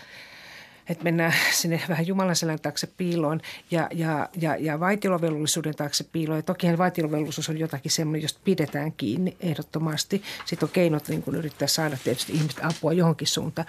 että 0.89 1.03
mennään 1.03 1.33
sinne 1.51 1.81
vähän 1.89 2.07
Jumalan 2.07 2.35
selän 2.35 2.59
taakse 2.59 2.87
piiloon 2.97 3.41
ja, 3.71 3.87
ja, 3.91 4.29
ja, 4.41 4.55
ja 4.55 4.79
vaitiolovelvollisuuden 4.79 5.75
taakse 5.75 6.03
piiloon. 6.03 6.39
Ja 6.39 6.43
tokihan 6.43 6.77
vaitiolovelvollisuus 6.77 7.49
on 7.49 7.57
jotakin 7.57 7.91
semmoinen, 7.91 8.21
josta 8.21 8.39
pidetään 8.43 8.91
kiinni 8.91 9.37
ehdottomasti. 9.39 10.23
Sitten 10.45 10.67
on 10.67 10.73
keinot 10.73 11.07
niin 11.07 11.23
kun 11.23 11.35
yrittää 11.35 11.67
saada 11.67 11.97
tietysti 12.03 12.33
ihmiset 12.33 12.65
apua 12.65 12.93
johonkin 12.93 13.27
suuntaan. 13.27 13.67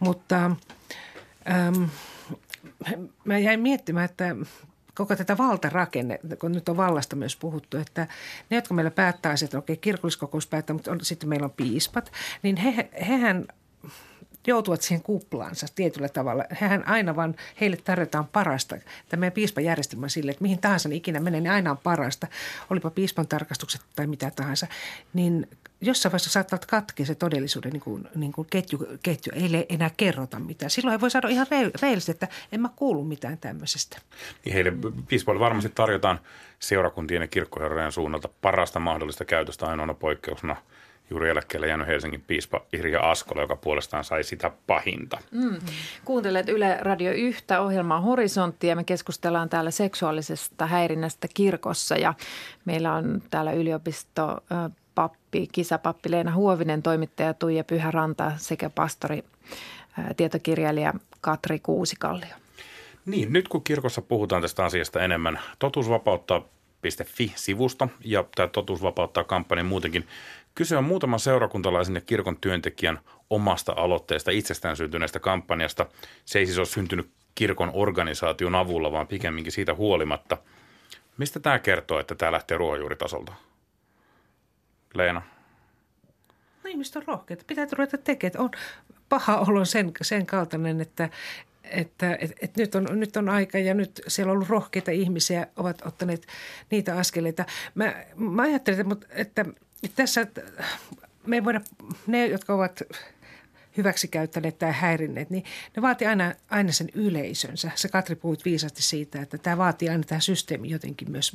Mutta 0.00 0.44
äm, 1.50 1.88
mä 3.24 3.38
jäin 3.38 3.60
miettimään, 3.60 4.04
että 4.04 4.36
koko 4.94 5.16
tätä 5.16 5.38
valtarakenne, 5.38 6.20
kun 6.38 6.52
nyt 6.52 6.68
on 6.68 6.76
vallasta 6.76 7.16
myös 7.16 7.36
puhuttu, 7.36 7.76
että 7.76 8.06
ne, 8.50 8.56
jotka 8.56 8.74
meillä 8.74 8.90
päättää 8.90 9.34
että 9.44 9.58
okei, 9.58 9.76
kirkolliskokous 9.76 10.46
päättää, 10.46 10.74
mutta 10.74 10.92
on, 10.92 10.98
sitten 11.02 11.28
meillä 11.28 11.44
on 11.44 11.50
piispat, 11.56 12.12
niin 12.42 12.56
he, 12.56 12.88
hehän 13.08 13.46
joutuvat 14.46 14.82
siihen 14.82 15.02
kuplaansa 15.02 15.66
tietyllä 15.74 16.08
tavalla. 16.08 16.44
Hehän 16.60 16.88
aina 16.88 17.16
vaan, 17.16 17.34
heille 17.60 17.76
tarjotaan 17.76 18.26
parasta. 18.26 18.76
Tämä 19.08 19.20
meidän 19.20 19.32
piispajärjestelmä 19.32 20.08
sille, 20.08 20.30
että 20.30 20.42
mihin 20.42 20.58
tahansa 20.58 20.88
ne 20.88 20.94
ikinä 20.94 21.20
menee, 21.20 21.40
niin 21.40 21.52
aina 21.52 21.70
on 21.70 21.78
parasta. 21.78 22.26
Olipa 22.70 22.90
piispan 22.90 23.28
tarkastukset 23.28 23.80
tai 23.96 24.06
mitä 24.06 24.30
tahansa. 24.30 24.66
Niin 25.14 25.48
jossain 25.80 26.12
vaiheessa 26.12 26.30
saattaa 26.30 26.58
katkea 26.66 27.06
se 27.06 27.14
todellisuuden 27.14 27.72
niin 27.72 27.80
kuin, 27.80 28.08
niin 28.14 28.32
kuin 28.32 28.46
ketju, 28.50 28.86
ketju, 29.02 29.32
ei 29.34 29.66
enää 29.68 29.90
kerrota 29.96 30.38
mitään. 30.38 30.70
Silloin 30.70 30.92
he 30.92 31.00
voi 31.00 31.10
saada 31.10 31.28
ihan 31.28 31.46
reilisesti, 31.82 32.10
että 32.10 32.28
en 32.52 32.60
mä 32.60 32.68
kuulu 32.76 33.04
mitään 33.04 33.38
tämmöisestä. 33.38 33.98
Niin 34.44 34.52
heille 34.52 34.72
piispoille 35.08 35.40
varmasti 35.40 35.72
tarjotaan 35.74 36.20
seurakuntien 36.58 37.22
ja 37.22 37.28
kirkkoherrojen 37.28 37.92
suunnalta 37.92 38.28
parasta 38.42 38.80
mahdollista 38.80 39.24
käytöstä 39.24 39.66
ainoana 39.66 39.94
poikkeuksena– 39.94 40.56
juuri 41.10 41.30
eläkkeelle 41.30 41.68
jäänyt 41.68 41.86
Helsingin 41.86 42.24
piispa 42.26 42.60
Irja 42.72 43.00
Askola, 43.00 43.40
joka 43.40 43.56
puolestaan 43.56 44.04
sai 44.04 44.24
sitä 44.24 44.50
pahinta. 44.66 45.18
Mm. 45.30 45.56
Kuuntelet 46.04 46.48
Yle 46.48 46.78
Radio 46.80 47.12
1 47.12 47.44
ohjelmaa 47.60 48.00
Horisontti 48.00 48.66
ja 48.66 48.76
me 48.76 48.84
keskustellaan 48.84 49.48
täällä 49.48 49.70
seksuaalisesta 49.70 50.66
häirinnästä 50.66 51.28
kirkossa 51.34 51.96
ja 51.96 52.14
meillä 52.64 52.92
on 52.92 53.22
täällä 53.30 53.52
yliopisto 53.52 54.40
pappi, 54.94 55.48
kisapappi 55.52 56.10
Leena 56.10 56.34
Huovinen, 56.34 56.82
toimittaja 56.82 57.34
Tuija 57.34 57.64
Pyhäranta 57.64 58.32
sekä 58.36 58.70
pastori, 58.70 59.24
tietokirjailija 60.16 60.94
Katri 61.20 61.58
Kuusikallio. 61.58 62.34
Niin, 63.06 63.32
nyt 63.32 63.48
kun 63.48 63.64
kirkossa 63.64 64.02
puhutaan 64.02 64.42
tästä 64.42 64.64
asiasta 64.64 65.02
enemmän, 65.02 65.40
totuusvapautta.fi-sivusta 65.58 67.88
ja 68.04 68.24
tämä 68.34 68.48
Totuus 68.48 68.82
vapauttaa 68.82 69.24
kampanja 69.24 69.64
muutenkin 69.64 70.08
Kyse 70.54 70.76
on 70.76 70.84
muutaman 70.84 71.20
seurakuntalaisen 71.20 71.94
ja 71.94 72.00
kirkon 72.00 72.36
työntekijän 72.36 73.00
omasta 73.30 73.72
aloitteesta 73.76 74.30
itsestään 74.30 74.76
syntyneestä 74.76 75.20
kampanjasta. 75.20 75.86
Se 76.24 76.38
ei 76.38 76.46
siis 76.46 76.58
ole 76.58 76.66
syntynyt 76.66 77.10
kirkon 77.34 77.70
organisaation 77.72 78.54
avulla, 78.54 78.92
vaan 78.92 79.06
pikemminkin 79.06 79.52
siitä 79.52 79.74
huolimatta. 79.74 80.38
Mistä 81.18 81.40
tämä 81.40 81.58
kertoo, 81.58 82.00
että 82.00 82.14
tämä 82.14 82.32
lähtee 82.32 82.58
ruohonjuuritasolta? 82.58 83.32
Leena? 84.94 85.22
No 86.64 86.70
ihmiset 86.70 86.96
on 86.96 87.02
rohkeita. 87.06 87.44
Pitää 87.46 87.66
ruveta 87.72 87.98
tekemään. 87.98 88.44
On 88.44 88.50
paha 89.08 89.36
olo 89.36 89.64
sen, 89.64 89.92
sen 90.02 90.26
kaltainen, 90.26 90.80
että, 90.80 91.08
että 91.64 92.18
et, 92.20 92.32
et 92.40 92.56
nyt, 92.56 92.74
on, 92.74 92.88
nyt 92.92 93.16
on 93.16 93.28
aika 93.28 93.58
ja 93.58 93.74
nyt 93.74 94.02
siellä 94.08 94.30
on 94.30 94.36
ollut 94.36 94.48
rohkeita 94.48 94.90
ihmisiä, 94.90 95.46
ovat 95.56 95.86
ottaneet 95.86 96.26
niitä 96.70 96.96
askeleita. 96.96 97.44
Mä, 97.74 97.94
mä 98.16 98.42
ajattelin, 98.42 98.80
että, 99.10 99.44
että 99.82 99.96
tässä 99.96 100.26
me 101.26 101.36
ei 101.36 101.44
voida, 101.44 101.60
ne, 102.06 102.26
jotka 102.26 102.54
ovat 102.54 102.82
hyväksikäyttäneet 103.76 104.58
tai 104.58 104.72
häirinneet, 104.72 105.30
niin 105.30 105.44
ne 105.76 105.82
vaatii 105.82 106.08
aina, 106.08 106.34
aina 106.50 106.72
sen 106.72 106.88
yleisönsä. 106.94 107.70
Se 107.74 107.88
Katri 107.88 108.14
puhuit 108.14 108.44
viisasti 108.44 108.82
siitä, 108.82 109.22
että 109.22 109.38
tämä 109.38 109.58
vaatii 109.58 109.88
aina 109.88 110.04
tämä 110.04 110.20
systeemi 110.20 110.70
jotenkin 110.70 111.10
myös 111.10 111.34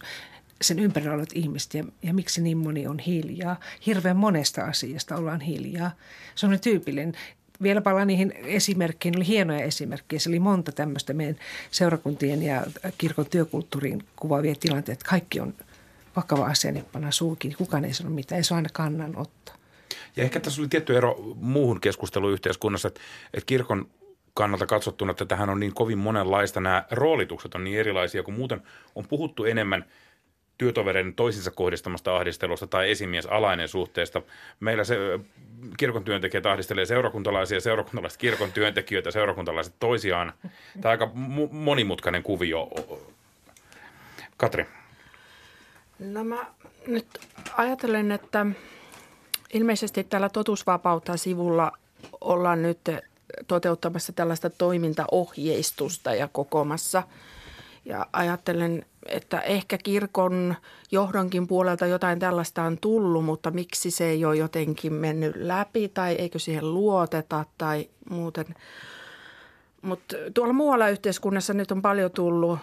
sen 0.62 0.80
ympärillä 0.80 1.14
olevat 1.14 1.34
ihmiset 1.34 1.74
ja, 1.74 1.84
ja 2.04 2.14
miksi 2.14 2.42
niin 2.42 2.58
moni 2.58 2.88
on 2.88 3.00
hiljaa. 3.00 3.60
Hirveän 3.86 4.18
monesta 4.18 4.64
asiasta 4.64 5.16
ollaan 5.16 5.42
hiljaa. 5.42 5.92
Se 6.36 6.46
on 6.46 6.60
tyypillinen. 6.60 7.14
Vielä 7.62 7.82
palaan 7.82 8.08
niihin 8.08 8.32
esimerkkeihin, 8.32 9.18
oli 9.18 9.28
hienoja 9.28 9.64
esimerkkejä. 9.64 10.20
Se 10.20 10.30
oli 10.30 10.40
monta 10.40 10.72
tämmöistä 10.72 11.14
meidän 11.14 11.36
seurakuntien 11.72 12.44
ja 12.44 12.64
kirkon 12.98 13.26
työkulttuuriin 13.26 14.04
kuvaavia 14.16 14.56
tilanteita. 14.60 15.06
Kaikki 15.10 15.40
on– 15.40 15.54
vakava 16.16 16.46
asia, 16.46 16.72
niin 16.72 16.86
pannaan 16.92 17.14
suukin. 17.14 17.56
Kukaan 17.58 17.86
ei 17.86 17.94
sano 17.94 18.10
mitään, 18.10 18.38
ei 18.38 18.44
se 18.44 18.54
ole 18.54 18.58
aina 18.58 18.70
kannanotto. 18.74 19.52
Ja 20.16 20.24
ehkä 20.24 20.40
tässä 20.40 20.62
oli 20.62 20.68
tietty 20.68 20.98
ero 20.98 21.36
muuhun 21.36 21.82
keskusteluyhteiskunnassa, 21.82 22.88
että, 22.88 23.02
että 23.34 23.46
kirkon 23.46 23.90
kannalta 24.34 24.66
katsottuna, 24.66 25.12
että 25.12 25.26
tähän 25.26 25.50
on 25.50 25.60
niin 25.60 25.74
kovin 25.74 25.98
monenlaista. 25.98 26.62
Nämä 26.62 26.86
roolitukset 26.92 27.56
on 27.56 27.64
niin 27.64 27.80
erilaisia, 27.80 28.24
kun 28.24 28.34
muuten 28.34 28.62
on 28.96 29.08
puhuttu 29.08 29.46
enemmän 29.46 29.86
työtovereiden 30.60 31.14
toisinsa 31.14 31.52
kohdistamasta 31.52 32.16
ahdistelusta 32.16 32.68
tai 32.68 32.92
esimies 32.92 33.26
alainen 33.26 33.68
suhteesta. 33.68 34.22
Meillä 34.60 34.84
se 34.84 34.98
kirkon 35.78 36.04
työntekijät 36.04 36.46
ahdistelee 36.46 36.86
seurakuntalaisia, 36.86 37.62
seurakuntalaiset 37.62 38.20
kirkon 38.20 38.52
työntekijöitä, 38.52 39.12
seurakuntalaiset 39.12 39.74
toisiaan. 39.80 40.34
Tämä 40.82 40.94
on 40.94 41.02
aika 41.02 41.10
monimutkainen 41.52 42.24
kuvio. 42.24 42.70
Katri. 44.38 44.66
No 46.00 46.24
mä 46.24 46.46
nyt 46.88 47.08
ajattelen, 47.58 48.12
että 48.12 48.46
ilmeisesti 49.54 50.04
tällä 50.04 50.30
totuusvapautta 50.30 51.18
sivulla 51.18 51.72
ollaan 52.22 52.62
nyt 52.62 52.80
toteuttamassa 53.48 54.14
tällaista 54.14 54.50
toimintaohjeistusta 54.50 56.16
ja 56.16 56.28
kokomassa. 56.28 57.04
Ja 57.86 58.06
ajattelen, 58.14 58.86
että 59.06 59.42
ehkä 59.42 59.78
kirkon 59.78 60.56
johdonkin 60.92 61.48
puolelta 61.48 61.86
jotain 61.86 62.20
tällaista 62.20 62.64
on 62.64 62.78
tullut, 62.78 63.26
mutta 63.26 63.52
miksi 63.52 63.92
se 63.92 64.06
ei 64.06 64.26
ole 64.26 64.36
jotenkin 64.36 64.94
mennyt 64.94 65.36
läpi 65.36 65.90
tai 65.90 66.14
eikö 66.16 66.40
siihen 66.40 66.74
luoteta 66.74 67.46
tai 67.58 67.90
muuten. 68.10 68.46
Mutta 69.82 70.16
tuolla 70.34 70.54
muualla 70.54 70.90
yhteiskunnassa 70.90 71.54
nyt 71.54 71.72
on 71.72 71.82
paljon 71.82 72.12
tullut 72.12 72.60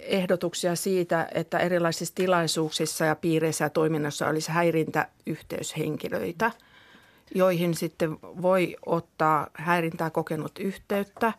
ehdotuksia 0.00 0.76
siitä, 0.76 1.28
että 1.34 1.58
erilaisissa 1.58 2.14
tilaisuuksissa 2.14 3.04
ja 3.04 3.16
piireissä 3.16 3.64
ja 3.64 3.70
toiminnassa 3.70 4.28
olisi 4.28 4.52
häirintäyhteyshenkilöitä, 4.52 6.50
joihin 7.34 7.74
sitten 7.74 8.18
voi 8.22 8.76
ottaa 8.86 9.46
häirintää 9.54 10.10
kokenut 10.10 10.58
yhteyttä, 10.58 11.32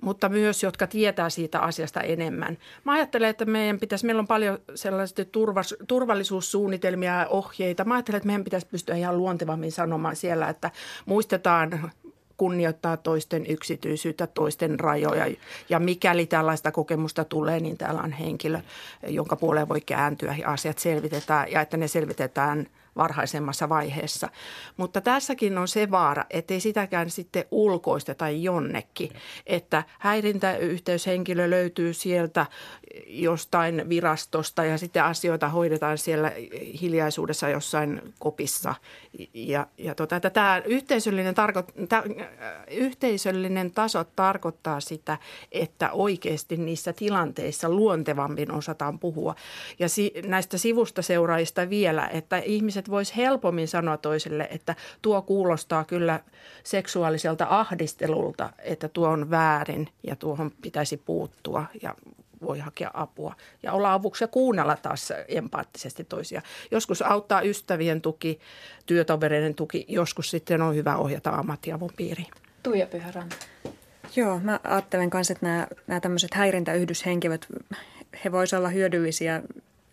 mutta 0.00 0.28
myös 0.28 0.62
jotka 0.62 0.86
tietää 0.86 1.30
siitä 1.30 1.60
asiasta 1.60 2.00
enemmän. 2.00 2.58
Mä 2.84 2.92
ajattelen, 2.92 3.30
että 3.30 3.44
meidän 3.44 3.78
pitäisi, 3.78 4.06
meillä 4.06 4.20
on 4.20 4.26
paljon 4.26 4.58
sellaisia 4.74 5.24
turvallisuussuunnitelmia 5.88 7.14
ja 7.14 7.26
ohjeita. 7.28 7.84
Mä 7.84 7.94
ajattelen, 7.94 8.16
että 8.16 8.26
meidän 8.26 8.44
pitäisi 8.44 8.66
pystyä 8.66 8.96
ihan 8.96 9.18
luontevammin 9.18 9.72
sanomaan 9.72 10.16
siellä, 10.16 10.48
että 10.48 10.70
muistetaan 11.06 11.90
kunnioittaa 12.36 12.96
toisten 12.96 13.46
yksityisyyttä, 13.46 14.26
toisten 14.26 14.80
rajoja. 14.80 15.26
Ja 15.68 15.78
mikäli 15.78 16.26
tällaista 16.26 16.72
kokemusta 16.72 17.24
tulee, 17.24 17.60
niin 17.60 17.78
täällä 17.78 18.00
on 18.00 18.12
henkilö, 18.12 18.60
jonka 19.06 19.36
puoleen 19.36 19.68
voi 19.68 19.80
kääntyä 19.80 20.36
ja 20.38 20.52
asiat 20.52 20.78
selvitetään 20.78 21.52
ja 21.52 21.60
että 21.60 21.76
ne 21.76 21.88
selvitetään– 21.88 22.66
varhaisemmassa 22.98 23.68
vaiheessa. 23.68 24.28
Mutta 24.76 25.00
tässäkin 25.00 25.58
on 25.58 25.68
se 25.68 25.90
vaara, 25.90 26.24
ettei 26.30 26.60
sitäkään 26.60 27.10
sitten 27.10 27.44
ulkoisteta 27.50 28.28
jonnekin, 28.28 29.10
että 29.46 29.82
häirintäyhteyshenkilö 29.98 31.50
löytyy 31.50 31.94
sieltä 31.94 32.46
jostain 33.06 33.88
virastosta 33.88 34.64
ja 34.64 34.78
sitten 34.78 35.04
asioita 35.04 35.48
hoidetaan 35.48 35.98
siellä 35.98 36.32
hiljaisuudessa 36.80 37.48
jossain 37.48 38.14
kopissa. 38.18 38.74
Ja, 39.34 39.66
ja 39.78 39.94
tota, 39.94 40.16
että 40.16 40.30
tämä 40.30 40.62
yhteisöllinen, 40.64 41.34
tarko- 41.34 41.86
tämä 41.88 42.02
yhteisöllinen 42.70 43.70
taso 43.70 44.04
tarkoittaa 44.04 44.80
sitä, 44.80 45.18
että 45.52 45.90
oikeasti 45.92 46.56
niissä 46.56 46.92
tilanteissa 46.92 47.68
luontevammin 47.68 48.52
osataan 48.52 48.98
puhua. 48.98 49.34
Ja 49.78 49.88
si- 49.88 50.12
näistä 50.26 50.58
sivusta 50.58 51.02
seuraajista 51.02 51.70
vielä, 51.70 52.08
että 52.08 52.38
ihmiset 52.38 52.87
että 52.88 52.94
voisi 52.96 53.16
helpommin 53.16 53.68
sanoa 53.68 53.96
toiselle, 53.96 54.48
että 54.50 54.74
tuo 55.02 55.22
kuulostaa 55.22 55.84
kyllä 55.84 56.20
seksuaaliselta 56.64 57.46
ahdistelulta, 57.50 58.52
että 58.58 58.88
tuo 58.88 59.08
on 59.08 59.30
väärin 59.30 59.88
ja 60.02 60.16
tuohon 60.16 60.50
pitäisi 60.62 60.96
puuttua 60.96 61.64
ja 61.82 61.94
voi 62.42 62.58
hakea 62.58 62.90
apua 62.94 63.34
ja 63.62 63.72
olla 63.72 63.92
avuksi 63.92 64.24
ja 64.24 64.28
kuunnella 64.28 64.76
taas 64.76 65.12
empaattisesti 65.28 66.04
toisia. 66.04 66.42
Joskus 66.70 67.02
auttaa 67.02 67.42
ystävien 67.42 68.00
tuki, 68.00 68.40
työtovereiden 68.86 69.54
tuki, 69.54 69.84
joskus 69.88 70.30
sitten 70.30 70.62
on 70.62 70.74
hyvä 70.74 70.96
ohjata 70.96 71.30
ammattiavun 71.30 71.92
piiriin. 71.96 72.30
Tuija 72.62 72.86
Pyhäranta. 72.86 73.36
Joo, 74.16 74.40
mä 74.40 74.60
ajattelen 74.64 75.10
myös, 75.14 75.30
että 75.30 75.46
nämä, 75.46 75.66
nämä 75.86 76.00
tämmöiset 76.00 76.34
häirintäyhdyshenkilöt, 76.34 77.46
he 78.24 78.32
voisivat 78.32 78.58
olla 78.58 78.68
hyödyllisiä 78.68 79.42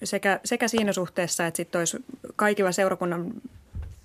sekä, 0.05 0.39
sekä 0.45 0.67
siinä 0.67 0.93
suhteessa, 0.93 1.47
että 1.47 1.57
sitten 1.57 1.79
olisi 1.79 2.05
kaikilla 2.35 2.71
seurakunnan 2.71 3.33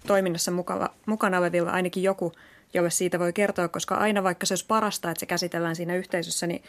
toiminnassa 0.06 0.50
mukava, 0.50 0.90
mukana 1.06 1.38
olevilla 1.38 1.70
ainakin 1.70 2.02
joku, 2.02 2.32
jolle 2.74 2.90
siitä 2.90 3.18
voi 3.18 3.32
kertoa, 3.32 3.68
koska 3.68 3.94
aina 3.94 4.22
vaikka 4.22 4.46
se 4.46 4.52
olisi 4.52 4.66
parasta, 4.68 5.10
että 5.10 5.20
se 5.20 5.26
käsitellään 5.26 5.76
siinä 5.76 5.96
yhteisössä, 5.96 6.46
niin, 6.46 6.62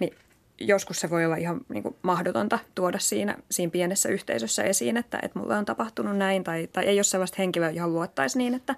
niin 0.00 0.14
joskus 0.60 1.00
se 1.00 1.10
voi 1.10 1.24
olla 1.24 1.36
ihan 1.36 1.60
niin 1.68 1.82
kuin 1.82 1.96
mahdotonta 2.02 2.58
tuoda 2.74 2.98
siinä, 2.98 3.36
siinä 3.50 3.70
pienessä 3.70 4.08
yhteisössä 4.08 4.62
esiin, 4.62 4.96
että, 4.96 5.18
että 5.22 5.38
mulle 5.38 5.56
on 5.56 5.64
tapahtunut 5.64 6.16
näin 6.16 6.44
tai, 6.44 6.68
tai 6.72 6.84
ei 6.84 6.96
ole 6.96 7.04
sellaista 7.04 7.36
henkilöä, 7.38 7.70
johon 7.70 7.92
luottaisi 7.92 8.38
niin, 8.38 8.54
että, 8.54 8.74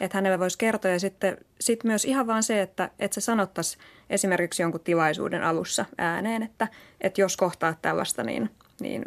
että 0.00 0.18
hänelle 0.18 0.38
voisi 0.38 0.58
kertoa. 0.58 0.90
Ja 0.90 1.00
sitten 1.00 1.38
sit 1.60 1.84
myös 1.84 2.04
ihan 2.04 2.26
vaan 2.26 2.42
se, 2.42 2.62
että, 2.62 2.90
että 2.98 3.14
se 3.14 3.20
sanottaisiin 3.20 3.82
esimerkiksi 4.10 4.62
jonkun 4.62 4.80
tilaisuuden 4.80 5.42
alussa 5.42 5.84
ääneen, 5.98 6.42
että, 6.42 6.68
että 7.00 7.20
jos 7.20 7.36
kohtaa 7.36 7.74
tällaista, 7.82 8.22
niin, 8.22 8.50
niin 8.80 9.04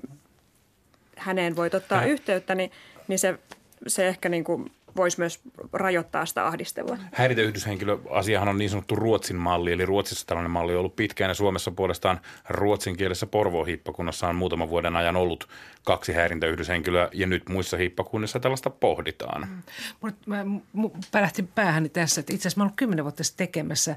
häneen 1.18 1.56
voit 1.56 1.74
ottaa 1.74 2.00
Hän... 2.00 2.10
yhteyttä, 2.10 2.56
niin, 2.56 2.72
niin 3.08 3.20
se, 3.20 3.40
se 3.88 4.08
ehkä 4.08 4.30
niin 4.30 4.44
kuin 4.44 4.72
voisi 4.96 5.20
myös 5.20 5.40
rajoittaa 5.74 6.26
sitä 6.26 6.48
ahdistelua. 6.48 6.98
Häiriöyhdyshenkilöasiahan 7.14 8.48
on 8.48 8.58
niin 8.58 8.70
sanottu 8.70 8.96
Ruotsin 8.96 9.36
malli, 9.36 9.72
eli 9.72 9.86
Ruotsissa 9.86 10.28
tällainen 10.28 10.52
malli 10.52 10.74
on 10.74 10.80
ollut 10.80 10.96
pitkään 10.96 11.30
ja 11.30 11.34
Suomessa 11.36 11.72
puolestaan 11.72 12.20
ruotsin 12.50 12.98
kielessä 12.98 13.26
Porvoon 13.26 13.68
hiippakunnassa 13.68 14.28
on 14.28 14.36
muutaman 14.36 14.70
vuoden 14.70 14.96
ajan 14.96 15.16
ollut 15.16 15.50
kaksi 15.84 16.14
häirintäyhdyshenkilöä 16.14 17.10
ja 17.14 17.28
nyt 17.28 17.50
muissa 17.50 17.78
hiippakunnissa 17.78 18.40
tällaista 18.40 18.70
pohditaan. 18.70 19.42
Mm. 19.42 20.14
Mä, 20.26 20.46
mä 20.46 20.90
pärähti 21.12 21.44
päähäni 21.44 21.90
tässä, 21.90 22.20
että 22.20 22.34
itse 22.34 22.48
asiassa 22.48 22.60
mä 22.60 22.64
olen 22.64 22.76
kymmenen 22.76 23.06
vuotta 23.06 23.24
tekemässä 23.38 23.96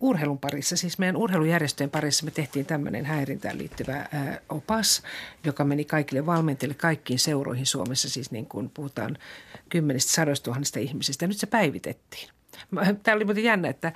urheilun 0.00 0.38
parissa, 0.38 0.76
siis 0.76 0.98
meidän 0.98 1.16
urheilujärjestöjen 1.16 1.90
parissa 1.90 2.24
me 2.24 2.30
tehtiin 2.30 2.66
tämmöinen 2.66 3.04
häirintään 3.04 3.58
liittyvä 3.58 4.08
opas, 4.48 5.02
joka 5.44 5.64
meni 5.64 5.84
kaikille 5.84 6.26
valmentajille, 6.26 6.74
kaikkiin 6.74 7.18
seuroihin 7.18 7.66
Suomessa, 7.66 8.10
siis 8.10 8.30
niin 8.30 8.46
kuin 8.46 8.70
puhutaan 8.70 9.18
kymmenistä, 9.68 10.12
sadoista 10.12 10.80
ihmisistä. 10.80 11.26
Nyt 11.26 11.36
se 11.36 11.46
päivitettiin. 11.46 12.28
Tämä 13.02 13.16
oli 13.16 13.24
muuten 13.24 13.44
jännä, 13.44 13.68
että, 13.68 13.92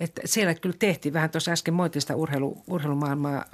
että 0.00 0.22
siellä 0.24 0.54
kyllä 0.54 0.76
tehtiin 0.78 1.14
vähän 1.14 1.30
tuossa 1.30 1.52
äsken 1.52 1.74
moitista 1.74 2.16
urheilu, 2.16 2.62
urheilumaailmaa, 2.66 3.44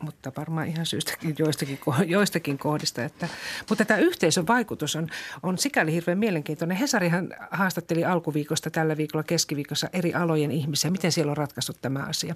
mutta 0.00 0.32
varmaan 0.36 0.68
ihan 0.68 0.86
syystäkin 0.86 1.34
joistakin, 1.38 1.78
joistakin 2.06 2.58
kohdista. 2.58 3.04
Että, 3.04 3.28
mutta 3.68 3.84
tämä 3.84 4.00
yhteisön 4.00 4.46
vaikutus 4.46 4.96
on, 4.96 5.08
on 5.42 5.58
sikäli 5.58 5.92
hirveän 5.92 6.18
mielenkiintoinen. 6.18 6.76
Hesarihan 6.76 7.34
haastatteli 7.50 8.04
alkuviikosta 8.04 8.70
tällä 8.70 8.96
viikolla 8.96 9.22
keskiviikossa 9.22 9.88
eri 9.92 10.14
alojen 10.14 10.50
ihmisiä, 10.50 10.90
miten 10.90 11.12
siellä 11.12 11.30
on 11.30 11.36
ratkaissut 11.36 11.78
tämä 11.82 12.00
asia. 12.00 12.34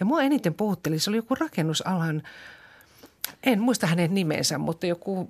Ja 0.00 0.06
mua 0.06 0.22
eniten 0.22 0.54
puhutteli, 0.54 0.98
se 0.98 1.10
oli 1.10 1.16
joku 1.16 1.34
rakennusalan 1.34 2.22
en 3.42 3.60
muista 3.60 3.86
hänen 3.86 4.14
nimensä, 4.14 4.58
mutta 4.58 4.86
joku 4.86 5.28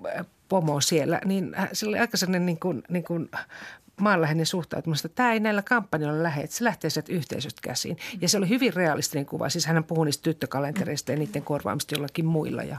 pomo 0.49 0.81
siellä, 0.81 1.21
niin 1.25 1.57
se 1.73 1.87
oli 1.87 1.99
aika 1.99 2.17
sellainen 2.17 2.47
niin 2.47 2.61
kuin, 2.61 2.83
niin 2.89 3.05
kuin 3.05 3.31
maanläheinen 4.01 4.47
suhtautumista. 4.47 5.09
Tämä 5.09 5.33
ei 5.33 5.41
näillä 5.41 5.63
kampanjoilla 5.63 6.23
lähde, 6.23 6.43
että 6.43 6.57
se 6.57 6.65
lähtee 6.65 6.91
sieltä 6.91 7.13
yhteisöstä 7.13 7.61
käsiin. 7.63 7.97
Ja 8.21 8.29
se 8.29 8.39
oli 8.39 8.49
hyvin 8.49 8.75
realistinen 8.75 9.27
kuva. 9.27 9.49
Siis 9.49 9.67
hän 9.67 9.85
puhui 9.85 10.05
niistä 10.05 10.23
tyttökalentereista 10.23 11.13
ja 11.13 11.19
niiden 11.19 11.43
korvaamista 11.43 11.95
jollakin 11.95 12.27
muilla. 12.27 12.63
Ja 12.63 12.79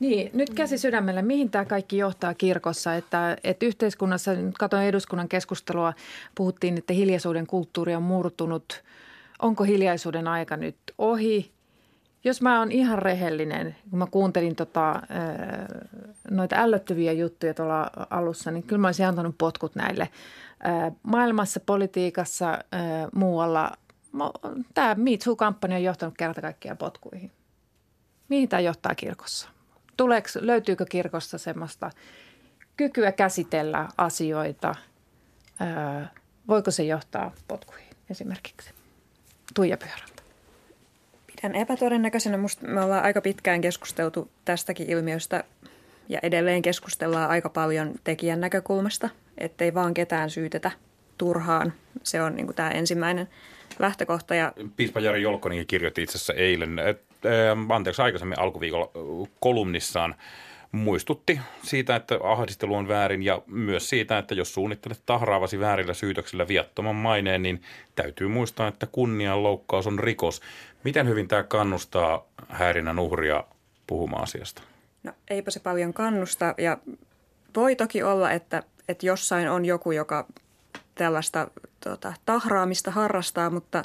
niin, 0.00 0.30
nyt 0.34 0.50
käsi 0.50 0.78
sydämellä, 0.78 1.22
mihin 1.22 1.50
tämä 1.50 1.64
kaikki 1.64 1.98
johtaa 1.98 2.34
kirkossa? 2.34 2.94
Että, 2.94 3.36
että 3.44 3.66
yhteiskunnassa, 3.66 4.34
nyt 4.34 4.58
katsoin 4.58 4.86
eduskunnan 4.86 5.28
keskustelua, 5.28 5.94
puhuttiin, 6.34 6.78
että 6.78 6.92
hiljaisuuden 6.92 7.46
kulttuuri 7.46 7.94
on 7.94 8.02
murtunut. 8.02 8.82
Onko 9.42 9.64
hiljaisuuden 9.64 10.28
aika 10.28 10.56
nyt 10.56 10.76
ohi? 10.98 11.57
Jos 12.28 12.42
mä 12.42 12.58
oon 12.58 12.72
ihan 12.72 12.98
rehellinen, 12.98 13.76
kun 13.90 13.98
mä 13.98 14.06
kuuntelin 14.10 14.56
tota, 14.56 15.02
noita 16.30 16.56
ällöttäviä 16.56 17.12
juttuja 17.12 17.54
tuolla 17.54 17.90
alussa, 18.10 18.50
niin 18.50 18.62
kyllä 18.62 18.80
mä 18.80 18.88
olisin 18.88 19.06
antanut 19.06 19.38
potkut 19.38 19.74
näille. 19.74 20.08
Maailmassa, 21.02 21.60
politiikassa, 21.60 22.58
muualla, 23.14 23.72
tämä 24.74 24.94
Me 24.94 25.10
Too-kampanja 25.24 25.76
on 25.76 25.82
johtanut 25.82 26.14
kerta 26.18 26.40
kaikkiaan 26.40 26.78
potkuihin. 26.78 27.32
Mihin 28.28 28.48
tämä 28.48 28.60
johtaa 28.60 28.94
kirkossa? 28.94 29.48
Tuleeko, 29.96 30.28
löytyykö 30.40 30.84
kirkossa 30.90 31.38
semmoista 31.38 31.90
kykyä 32.76 33.12
käsitellä 33.12 33.88
asioita? 33.96 34.74
Voiko 36.48 36.70
se 36.70 36.84
johtaa 36.84 37.32
potkuihin 37.48 37.90
esimerkiksi? 38.10 38.70
Tuija 39.54 39.76
Pyörä. 39.76 40.17
Pidän 41.42 41.54
epätodennäköisenä. 41.54 42.36
Musta 42.36 42.66
me 42.66 42.80
ollaan 42.80 43.04
aika 43.04 43.20
pitkään 43.20 43.60
keskusteltu 43.60 44.30
tästäkin 44.44 44.90
ilmiöstä 44.90 45.44
ja 46.08 46.18
edelleen 46.22 46.62
keskustellaan 46.62 47.30
aika 47.30 47.48
paljon 47.48 47.94
tekijän 48.04 48.40
näkökulmasta, 48.40 49.08
ettei 49.38 49.74
vaan 49.74 49.94
ketään 49.94 50.30
syytetä 50.30 50.70
turhaan. 51.18 51.72
Se 52.02 52.22
on 52.22 52.36
niin 52.36 52.54
tämä 52.54 52.70
ensimmäinen 52.70 53.28
lähtökohta. 53.78 54.34
Ja... 54.34 54.52
Piispa 54.76 55.00
Jari 55.00 55.22
Jolkonen 55.22 55.66
kirjoitti 55.66 56.02
itse 56.02 56.16
asiassa 56.16 56.34
eilen, 56.34 56.78
että, 56.78 57.56
anteeksi 57.68 58.02
aikaisemmin 58.02 58.38
alkuviikolla 58.38 58.90
kolumnissaan 59.40 60.14
muistutti 60.72 61.40
siitä, 61.62 61.96
että 61.96 62.18
ahdistelu 62.22 62.74
on 62.74 62.88
väärin 62.88 63.22
ja 63.22 63.42
myös 63.46 63.88
siitä, 63.88 64.18
että 64.18 64.34
jos 64.34 64.54
suunnittelet 64.54 65.02
tahraavasi 65.06 65.60
väärillä 65.60 65.94
syytöksillä 65.94 66.48
viattoman 66.48 66.96
maineen, 66.96 67.42
niin 67.42 67.62
täytyy 67.94 68.28
muistaa, 68.28 68.68
että 68.68 68.86
kunnianloukkaus 68.86 69.86
on 69.86 69.98
rikos. 69.98 70.40
Miten 70.84 71.08
hyvin 71.08 71.28
tämä 71.28 71.42
kannustaa 71.42 72.24
häirinnän 72.48 72.98
uhria 72.98 73.44
puhumaan 73.86 74.22
asiasta? 74.22 74.62
No 75.02 75.12
eipä 75.30 75.50
se 75.50 75.60
paljon 75.60 75.92
kannusta 75.92 76.54
ja 76.58 76.78
voi 77.56 77.76
toki 77.76 78.02
olla, 78.02 78.32
että, 78.32 78.62
että 78.88 79.06
jossain 79.06 79.50
on 79.50 79.64
joku, 79.64 79.92
joka 79.92 80.26
tällaista 80.94 81.50
tota, 81.84 82.12
tahraamista 82.26 82.90
harrastaa, 82.90 83.50
mutta, 83.50 83.82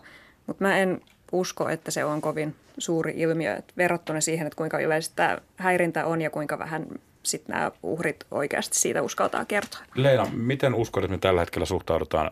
mutta 0.48 0.64
mä 0.64 0.78
en 0.78 1.02
usko, 1.34 1.70
että 1.70 1.92
se 1.92 2.06
on 2.06 2.22
kovin 2.22 2.56
suuri 2.78 3.14
ilmiö 3.16 3.56
että 3.56 3.74
verrattuna 3.78 4.22
siihen, 4.22 4.48
että 4.48 4.58
kuinka 4.58 4.80
yleistä 4.80 5.16
tämä 5.16 5.38
häirintä 5.58 6.06
on 6.06 6.22
ja 6.22 6.30
kuinka 6.30 6.60
vähän 6.60 6.86
sitten 7.24 7.54
nämä 7.54 7.72
uhrit 7.84 8.26
oikeasti 8.32 8.80
siitä 8.80 9.02
uskaltaa 9.02 9.46
kertoa. 9.46 9.82
Leena, 9.96 10.26
miten 10.34 10.76
uskot, 10.76 11.04
että 11.04 11.12
me 11.12 11.18
tällä 11.18 11.40
hetkellä 11.40 11.66
suhtaudutaan 11.66 12.32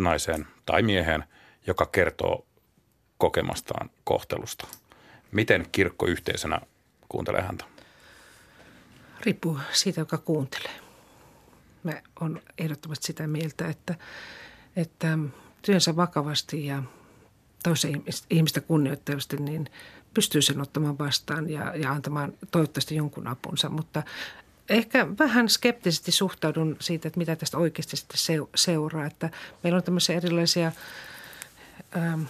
naiseen 0.00 0.46
tai 0.66 0.82
mieheen, 0.82 1.24
joka 1.66 1.86
kertoo 1.86 2.46
kokemastaan 3.18 3.90
kohtelusta? 4.04 4.66
Miten 5.32 5.66
kirkko 5.72 6.06
yhteisönä 6.06 6.60
kuuntelee 7.08 7.42
häntä? 7.42 7.64
Riippuu 9.20 9.58
siitä, 9.72 10.00
joka 10.00 10.18
kuuntelee. 10.18 10.72
Mä 11.82 11.92
on 12.20 12.40
ehdottomasti 12.58 13.06
sitä 13.06 13.26
mieltä, 13.26 13.68
että, 13.68 13.94
että 14.76 15.18
työnsä 15.62 15.96
vakavasti 15.96 16.66
ja 16.66 16.82
toisen 17.68 18.02
ihmistä 18.30 18.60
kunnioittavasti, 18.60 19.36
niin 19.36 19.70
pystyy 20.14 20.42
sen 20.42 20.60
ottamaan 20.60 20.98
vastaan 20.98 21.50
ja, 21.50 21.76
ja 21.76 21.92
antamaan 21.92 22.32
toivottavasti 22.50 22.96
jonkun 22.96 23.26
apunsa. 23.26 23.68
Mutta 23.68 24.02
ehkä 24.68 25.06
vähän 25.18 25.48
skeptisesti 25.48 26.12
suhtaudun 26.12 26.76
siitä, 26.80 27.08
että 27.08 27.18
mitä 27.18 27.36
tästä 27.36 27.58
oikeasti 27.58 27.96
sitten 27.96 28.20
seuraa. 28.54 29.06
Että 29.06 29.30
meillä 29.62 29.76
on 29.76 29.82
tämmöisiä 29.82 30.16
erilaisia, 30.16 30.72
ähm, 31.96 32.22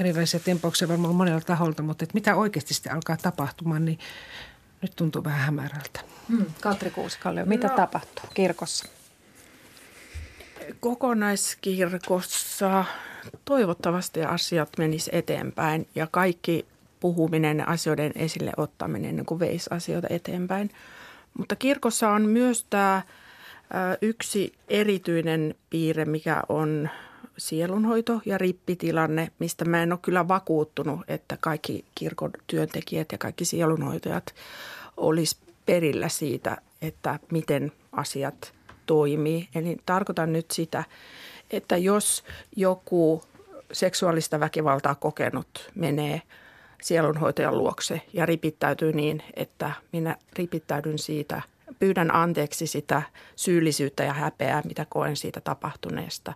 erilaisia 0.00 0.40
tempauksia 0.40 0.88
varmaan 0.88 1.14
monella 1.14 1.40
taholta, 1.40 1.82
mutta 1.82 2.04
että 2.04 2.14
mitä 2.14 2.36
oikeasti 2.36 2.74
sitten 2.74 2.94
alkaa 2.94 3.16
tapahtumaan, 3.16 3.84
niin 3.84 3.98
nyt 4.82 4.92
tuntuu 4.96 5.24
vähän 5.24 5.40
hämärältä. 5.40 6.00
Hmm. 6.28 6.46
Katri 6.60 6.90
Kuusikallio, 6.90 7.46
mitä 7.46 7.68
no. 7.68 7.76
tapahtuu 7.76 8.24
kirkossa? 8.34 8.88
Kokonaiskirkossa 10.80 12.84
toivottavasti 13.44 14.24
asiat 14.24 14.68
menis 14.78 15.10
eteenpäin 15.12 15.88
ja 15.94 16.06
kaikki 16.10 16.66
puhuminen, 17.00 17.68
asioiden 17.68 18.12
esille 18.14 18.52
ottaminen 18.56 19.16
niin 19.16 19.26
kuin 19.26 19.40
veisi 19.40 19.70
asioita 19.70 20.08
eteenpäin. 20.10 20.70
Mutta 21.38 21.56
kirkossa 21.56 22.10
on 22.10 22.22
myös 22.22 22.66
tämä 22.70 23.02
yksi 24.02 24.52
erityinen 24.68 25.54
piirre, 25.70 26.04
mikä 26.04 26.42
on 26.48 26.88
sielunhoito 27.38 28.20
ja 28.24 28.38
rippitilanne, 28.38 29.30
mistä 29.38 29.64
mä 29.64 29.82
en 29.82 29.92
ole 29.92 30.00
kyllä 30.02 30.28
vakuuttunut, 30.28 31.00
että 31.08 31.36
kaikki 31.40 31.84
kirkon 31.94 32.30
työntekijät 32.46 33.12
ja 33.12 33.18
kaikki 33.18 33.44
sielunhoitajat 33.44 34.34
olisi 34.96 35.36
perillä 35.66 36.08
siitä, 36.08 36.56
että 36.82 37.18
miten 37.32 37.72
asiat 37.92 38.52
toimii. 38.86 39.48
Eli 39.54 39.76
tarkoitan 39.86 40.32
nyt 40.32 40.50
sitä, 40.50 40.84
että 41.50 41.76
jos 41.76 42.24
joku 42.56 43.22
seksuaalista 43.72 44.40
väkivaltaa 44.40 44.94
kokenut 44.94 45.70
menee 45.74 46.22
sielunhoitajan 46.82 47.58
luokse 47.58 48.00
ja 48.12 48.26
ripittäytyy 48.26 48.92
niin, 48.92 49.22
että 49.34 49.72
minä 49.92 50.16
ripittäydyn 50.38 50.98
siitä, 50.98 51.42
pyydän 51.78 52.14
anteeksi 52.14 52.66
sitä 52.66 53.02
syyllisyyttä 53.36 54.04
ja 54.04 54.12
häpeää, 54.12 54.62
mitä 54.64 54.86
koen 54.88 55.16
siitä 55.16 55.40
tapahtuneesta, 55.40 56.32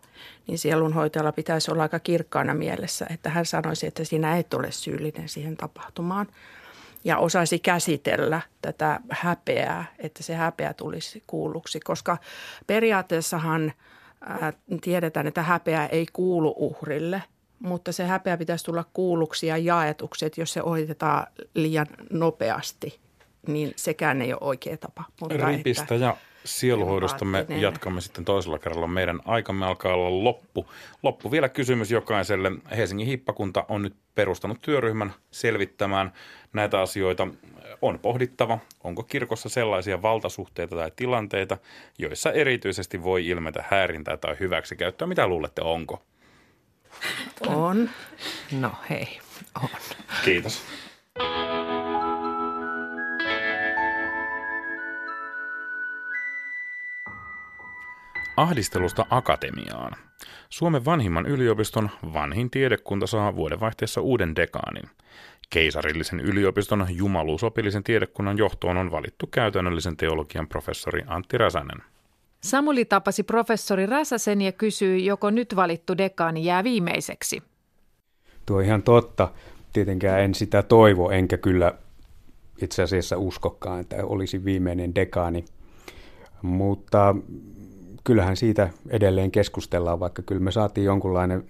niin 0.46 0.58
sielunhoitajalla 0.58 1.32
pitäisi 1.32 1.70
olla 1.70 1.82
aika 1.82 1.98
kirkkaana 1.98 2.54
mielessä, 2.54 3.06
että 3.10 3.30
hän 3.30 3.46
sanoisi, 3.46 3.86
että 3.86 4.04
sinä 4.04 4.36
et 4.36 4.54
ole 4.54 4.72
syyllinen 4.72 5.28
siihen 5.28 5.56
tapahtumaan. 5.56 6.26
Ja 7.04 7.18
osaisi 7.18 7.58
käsitellä 7.58 8.40
tätä 8.62 9.00
häpeää, 9.10 9.84
että 9.98 10.22
se 10.22 10.34
häpeä 10.34 10.74
tulisi 10.74 11.22
kuulluksi, 11.26 11.80
koska 11.80 12.18
periaatteessahan– 12.66 13.72
tiedetään, 14.80 15.26
että 15.26 15.42
häpeä 15.42 15.86
ei 15.86 16.06
kuulu 16.12 16.54
uhrille, 16.56 17.22
mutta 17.58 17.92
se 17.92 18.04
häpeä 18.04 18.36
pitäisi 18.36 18.64
tulla 18.64 18.84
kuulluksi 18.92 19.46
ja 19.46 19.56
jaetuksi, 19.56 20.26
että 20.26 20.40
jos 20.40 20.52
se 20.52 20.62
ohitetaan 20.62 21.26
liian 21.54 21.86
nopeasti, 22.10 23.00
niin 23.46 23.72
sekään 23.76 24.22
ei 24.22 24.32
ole 24.32 24.40
oikea 24.42 24.76
tapa. 24.76 25.04
Mutta 25.20 25.46
Ripistä 25.46 25.82
että 25.82 25.94
ja 25.94 26.16
sieluhoidosta 26.44 27.24
me 27.24 27.46
jatkamme 27.48 28.00
sitten 28.00 28.24
toisella 28.24 28.58
kerralla. 28.58 28.86
Meidän 28.86 29.20
aikamme 29.24 29.66
alkaa 29.66 29.94
olla 29.94 30.24
loppu. 30.24 30.66
Loppu 31.02 31.30
vielä 31.30 31.48
kysymys 31.48 31.90
jokaiselle. 31.90 32.52
Helsingin 32.76 33.06
hippakunta 33.06 33.64
on 33.68 33.82
nyt 33.82 33.94
perustanut 34.14 34.58
työryhmän 34.62 35.12
selvittämään 35.30 36.12
näitä 36.52 36.80
asioita 36.80 37.28
on 37.82 37.98
pohdittava, 37.98 38.58
onko 38.84 39.02
kirkossa 39.02 39.48
sellaisia 39.48 40.02
valtasuhteita 40.02 40.76
tai 40.76 40.92
tilanteita, 40.96 41.58
joissa 41.98 42.32
erityisesti 42.32 43.02
voi 43.02 43.26
ilmetä 43.26 43.64
häirintää 43.68 44.16
tai 44.16 44.36
hyväksikäyttöä. 44.40 45.08
Mitä 45.08 45.26
luulette, 45.26 45.62
onko? 45.62 46.02
On. 47.46 47.90
No 48.52 48.72
hei, 48.90 49.18
on. 49.62 49.68
Kiitos. 50.24 50.62
Ahdistelusta 58.36 59.06
akatemiaan. 59.10 59.92
Suomen 60.48 60.84
vanhimman 60.84 61.26
yliopiston 61.26 61.90
vanhin 62.12 62.50
tiedekunta 62.50 63.06
saa 63.06 63.36
vuodenvaihteessa 63.36 64.00
uuden 64.00 64.36
dekaanin. 64.36 64.90
Keisarillisen 65.50 66.20
yliopiston 66.20 66.86
jumaluusopillisen 66.90 67.84
tiedekunnan 67.84 68.38
johtoon 68.38 68.76
on 68.76 68.90
valittu 68.90 69.26
käytännöllisen 69.26 69.96
teologian 69.96 70.48
professori 70.48 71.02
Antti 71.06 71.38
Räsänen. 71.38 71.78
Samuli 72.40 72.84
tapasi 72.84 73.22
professori 73.22 73.86
Räsäsen 73.86 74.42
ja 74.42 74.52
kysyi, 74.52 75.06
joko 75.06 75.30
nyt 75.30 75.56
valittu 75.56 75.98
dekaani 75.98 76.44
jää 76.44 76.64
viimeiseksi. 76.64 77.42
Tuo 78.46 78.56
on 78.56 78.64
ihan 78.64 78.82
totta. 78.82 79.32
Tietenkään 79.72 80.20
en 80.20 80.34
sitä 80.34 80.62
toivo, 80.62 81.10
enkä 81.10 81.36
kyllä 81.36 81.74
itse 82.62 82.82
asiassa 82.82 83.16
uskokkaan, 83.16 83.80
että 83.80 83.96
olisi 84.02 84.44
viimeinen 84.44 84.94
dekaani. 84.94 85.44
Mutta 86.42 87.14
kyllähän 88.04 88.36
siitä 88.36 88.70
edelleen 88.88 89.30
keskustellaan, 89.30 90.00
vaikka 90.00 90.22
kyllä 90.22 90.40
me 90.40 90.52
saatiin 90.52 90.84
jonkunlainen 90.84 91.44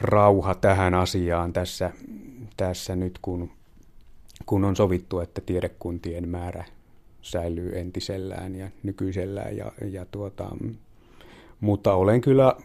rauha 0.00 0.54
tähän 0.54 0.94
asiaan 0.94 1.52
tässä 1.52 1.90
tässä 2.56 2.96
nyt, 2.96 3.18
kun, 3.22 3.50
kun 4.46 4.64
on 4.64 4.76
sovittu, 4.76 5.20
että 5.20 5.40
tiedekuntien 5.40 6.28
määrä 6.28 6.64
säilyy 7.22 7.78
entisellään 7.78 8.54
ja 8.54 8.70
nykyisellään. 8.82 9.56
Ja, 9.56 9.72
ja 9.90 10.06
tuota, 10.10 10.56
mutta 11.60 11.94
olen 11.94 12.20
kyllä 12.20 12.56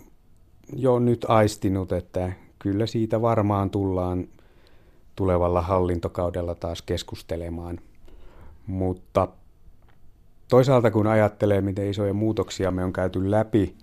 jo 0.73 0.99
nyt 0.99 1.25
aistinut, 1.27 1.91
että 1.91 2.31
kyllä 2.59 2.85
siitä 2.85 3.21
varmaan 3.21 3.69
tullaan 3.69 4.27
tulevalla 5.15 5.62
hallintokaudella 5.62 6.55
taas 6.55 6.81
keskustelemaan. 6.81 7.79
Mutta 8.67 9.27
toisaalta 10.49 10.91
kun 10.91 11.07
ajattelee, 11.07 11.62
miten 11.62 11.89
isoja 11.89 12.13
muutoksia 12.13 12.71
me 12.71 12.83
on 12.83 12.93
käyty 12.93 13.31
läpi, 13.31 13.75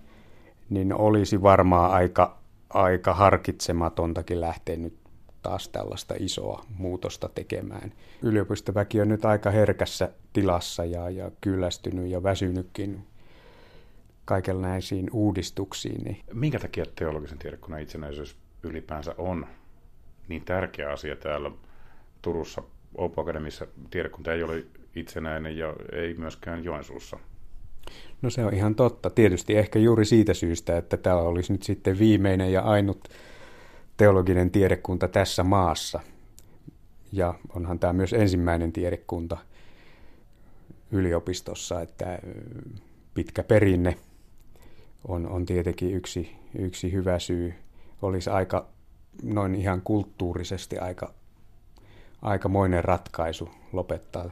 niin 0.69 0.93
olisi 0.93 1.41
varmaan 1.41 1.91
aika, 1.91 2.37
aika 2.69 3.13
harkitsematontakin 3.13 4.41
lähteä 4.41 4.75
nyt 4.75 4.97
taas 5.41 5.69
tällaista 5.69 6.13
isoa 6.19 6.65
muutosta 6.77 7.29
tekemään. 7.29 7.93
Yliopistoväki 8.21 9.01
on 9.01 9.09
nyt 9.09 9.25
aika 9.25 9.51
herkässä 9.51 10.09
tilassa 10.33 10.85
ja, 10.85 11.09
ja 11.09 11.31
kyllästynyt 11.41 12.07
ja 12.07 12.23
väsynytkin 12.23 13.07
kaikenlaisiin 14.25 15.09
uudistuksiin. 15.13 16.03
Niin. 16.03 16.17
Minkä 16.33 16.59
takia 16.59 16.85
teologisen 16.95 17.37
tiedekunnan 17.37 17.81
itsenäisyys 17.81 18.37
ylipäänsä 18.63 19.15
on 19.17 19.47
niin 20.27 20.45
tärkeä 20.45 20.89
asia 20.89 21.15
täällä 21.15 21.51
Turussa? 22.21 22.63
Opo 22.95 23.21
Akademissa 23.21 23.67
tiedekunta 23.89 24.33
ei 24.33 24.43
ole 24.43 24.65
itsenäinen 24.99 25.57
ja 25.57 25.73
ei 25.91 26.13
myöskään 26.13 26.63
Joensuussa. 26.63 27.19
No 28.21 28.29
se 28.29 28.45
on 28.45 28.53
ihan 28.53 28.75
totta. 28.75 29.09
Tietysti 29.09 29.57
ehkä 29.57 29.79
juuri 29.79 30.05
siitä 30.05 30.33
syystä, 30.33 30.77
että 30.77 30.97
täällä 30.97 31.21
olisi 31.21 31.51
nyt 31.51 31.63
sitten 31.63 31.99
viimeinen 31.99 32.53
ja 32.53 32.61
ainut 32.61 33.07
teologinen 33.97 34.51
tiedekunta 34.51 35.07
tässä 35.07 35.43
maassa. 35.43 35.99
Ja 37.11 37.33
onhan 37.55 37.79
tämä 37.79 37.93
myös 37.93 38.13
ensimmäinen 38.13 38.73
tiedekunta 38.73 39.37
yliopistossa, 40.91 41.81
että 41.81 42.19
pitkä 43.13 43.43
perinne 43.43 43.97
on, 45.07 45.27
on 45.27 45.45
tietenkin 45.45 45.93
yksi, 45.93 46.35
yksi 46.59 46.91
hyvä 46.91 47.19
syy. 47.19 47.53
Olisi 48.01 48.29
aika 48.29 48.67
noin 49.23 49.55
ihan 49.55 49.81
kulttuurisesti 49.81 50.77
aika, 50.77 51.13
aikamoinen 52.21 52.83
ratkaisu 52.83 53.49
lopettaa 53.73 54.29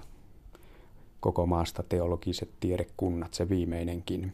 koko 1.26 1.46
maasta 1.46 1.84
teologiset 1.90 2.50
tiedekunnat, 2.60 3.34
se 3.34 3.50
viimeinenkin. 3.50 4.34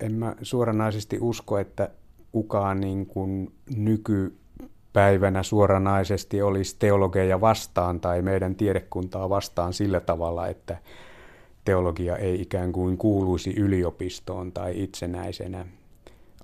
En 0.00 0.12
mä 0.12 0.34
suoranaisesti 0.42 1.18
usko, 1.20 1.58
että 1.58 1.90
kukaan 2.32 2.80
niin 2.80 3.06
kuin 3.06 3.52
nykypäivänä 3.76 5.42
suoranaisesti 5.42 6.42
olisi 6.42 6.76
teologeja 6.78 7.40
vastaan 7.40 8.00
tai 8.00 8.22
meidän 8.22 8.54
tiedekuntaa 8.54 9.28
vastaan 9.28 9.72
sillä 9.72 10.00
tavalla, 10.00 10.48
että 10.48 10.78
teologia 11.64 12.16
ei 12.16 12.40
ikään 12.40 12.72
kuin 12.72 12.98
kuuluisi 12.98 13.54
yliopistoon 13.56 14.52
tai 14.52 14.82
itsenäisenä 14.82 15.66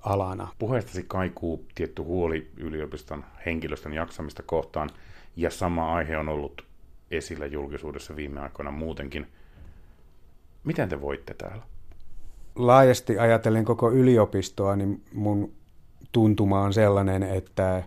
alana. 0.01 0.49
Puheestasi 0.59 1.05
kaikuu 1.09 1.65
tietty 1.75 2.03
huoli 2.03 2.51
yliopiston 2.57 3.25
henkilöstön 3.47 3.93
jaksamista 3.93 4.43
kohtaan, 4.43 4.91
ja 5.37 5.51
sama 5.51 5.95
aihe 5.95 6.19
on 6.19 6.29
ollut 6.29 6.74
esillä 7.17 7.47
julkisuudessa 7.47 8.17
viime 8.17 8.41
aikoina 8.41 8.71
muutenkin. 8.71 9.27
Miten 10.65 10.89
te 10.89 11.01
voitte 11.01 11.35
täällä? 11.35 11.63
Laajasti 12.57 13.19
ajatellen 13.19 13.65
koko 13.65 13.93
yliopistoa, 13.93 14.77
niin 14.77 15.03
mun 15.13 15.53
tuntuma 16.13 16.61
on 16.61 16.73
sellainen, 16.73 17.23
että 17.23 17.83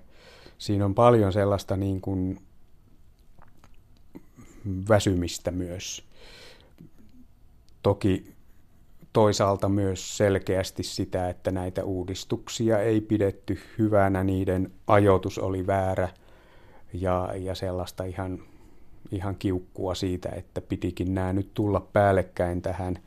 siinä 0.57 0.85
on 0.85 0.95
paljon 0.95 1.33
sellaista 1.33 1.77
niin 1.77 2.01
kuin 2.01 2.39
väsymistä 4.89 5.51
myös. 5.51 6.07
Toki 7.83 8.33
toisaalta 9.13 9.69
myös 9.69 10.17
selkeästi 10.17 10.83
sitä, 10.83 11.29
että 11.29 11.51
näitä 11.51 11.83
uudistuksia 11.83 12.79
ei 12.79 13.01
pidetty 13.01 13.59
hyvänä, 13.77 14.23
niiden 14.23 14.71
ajoitus 14.87 15.39
oli 15.39 15.67
väärä 15.67 16.09
ja, 16.93 17.29
ja 17.35 17.55
sellaista 17.55 18.03
ihan, 18.03 18.39
ihan 19.11 19.35
kiukkua 19.35 19.95
siitä, 19.95 20.29
että 20.29 20.61
pitikin 20.61 21.13
nämä 21.13 21.33
nyt 21.33 21.53
tulla 21.53 21.79
päällekkäin 21.79 22.61
tähän. 22.61 22.99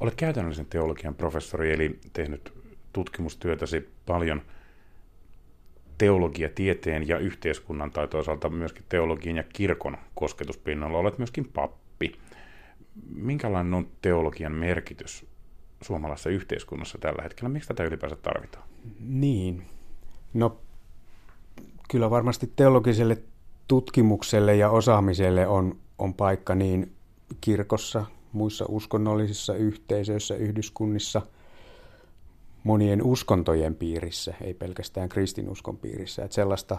Olet 0.00 0.14
käytännöllisen 0.14 0.66
teologian 0.66 1.14
professori, 1.14 1.72
eli 1.72 1.98
tehnyt 2.12 2.52
tutkimustyötäsi 2.92 3.88
paljon– 4.06 4.42
teologia, 6.00 6.48
tieteen 6.48 7.08
ja 7.08 7.18
yhteiskunnan 7.18 7.90
tai 7.90 8.08
toisaalta 8.08 8.48
myöskin 8.48 8.84
teologian 8.88 9.36
ja 9.36 9.42
kirkon 9.42 9.96
kosketuspinnalla. 10.14 10.98
Olet 10.98 11.18
myöskin 11.18 11.44
pappi. 11.44 12.12
Minkälainen 13.14 13.74
on 13.74 13.88
teologian 14.02 14.52
merkitys 14.52 15.26
suomalaisessa 15.82 16.30
yhteiskunnassa 16.30 16.98
tällä 16.98 17.22
hetkellä? 17.22 17.48
Miksi 17.48 17.68
tätä 17.68 17.84
ylipäänsä 17.84 18.16
tarvitaan? 18.16 18.68
Niin. 18.98 19.62
No 20.34 20.60
kyllä 21.90 22.10
varmasti 22.10 22.52
teologiselle 22.56 23.18
tutkimukselle 23.70 24.56
ja 24.56 24.70
osaamiselle 24.70 25.46
on, 25.46 25.76
on 25.98 26.14
paikka 26.14 26.54
niin 26.54 26.92
kirkossa, 27.40 28.04
muissa 28.32 28.64
uskonnollisissa 28.68 29.54
yhteisöissä, 29.54 30.34
yhdyskunnissa– 30.34 31.22
monien 32.64 33.02
uskontojen 33.02 33.74
piirissä, 33.74 34.34
ei 34.40 34.54
pelkästään 34.54 35.08
kristinuskon 35.08 35.76
piirissä. 35.76 36.24
Että 36.24 36.34
sellaista 36.34 36.78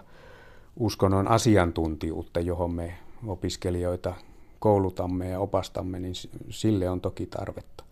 uskonnon 0.79 1.27
asiantuntijuutta, 1.27 2.39
johon 2.39 2.73
me 2.73 2.97
opiskelijoita 3.27 4.13
koulutamme 4.59 5.29
ja 5.29 5.39
opastamme, 5.39 5.99
niin 5.99 6.13
sille 6.49 6.89
on 6.89 7.01
toki 7.01 7.25
tarvetta. 7.25 7.83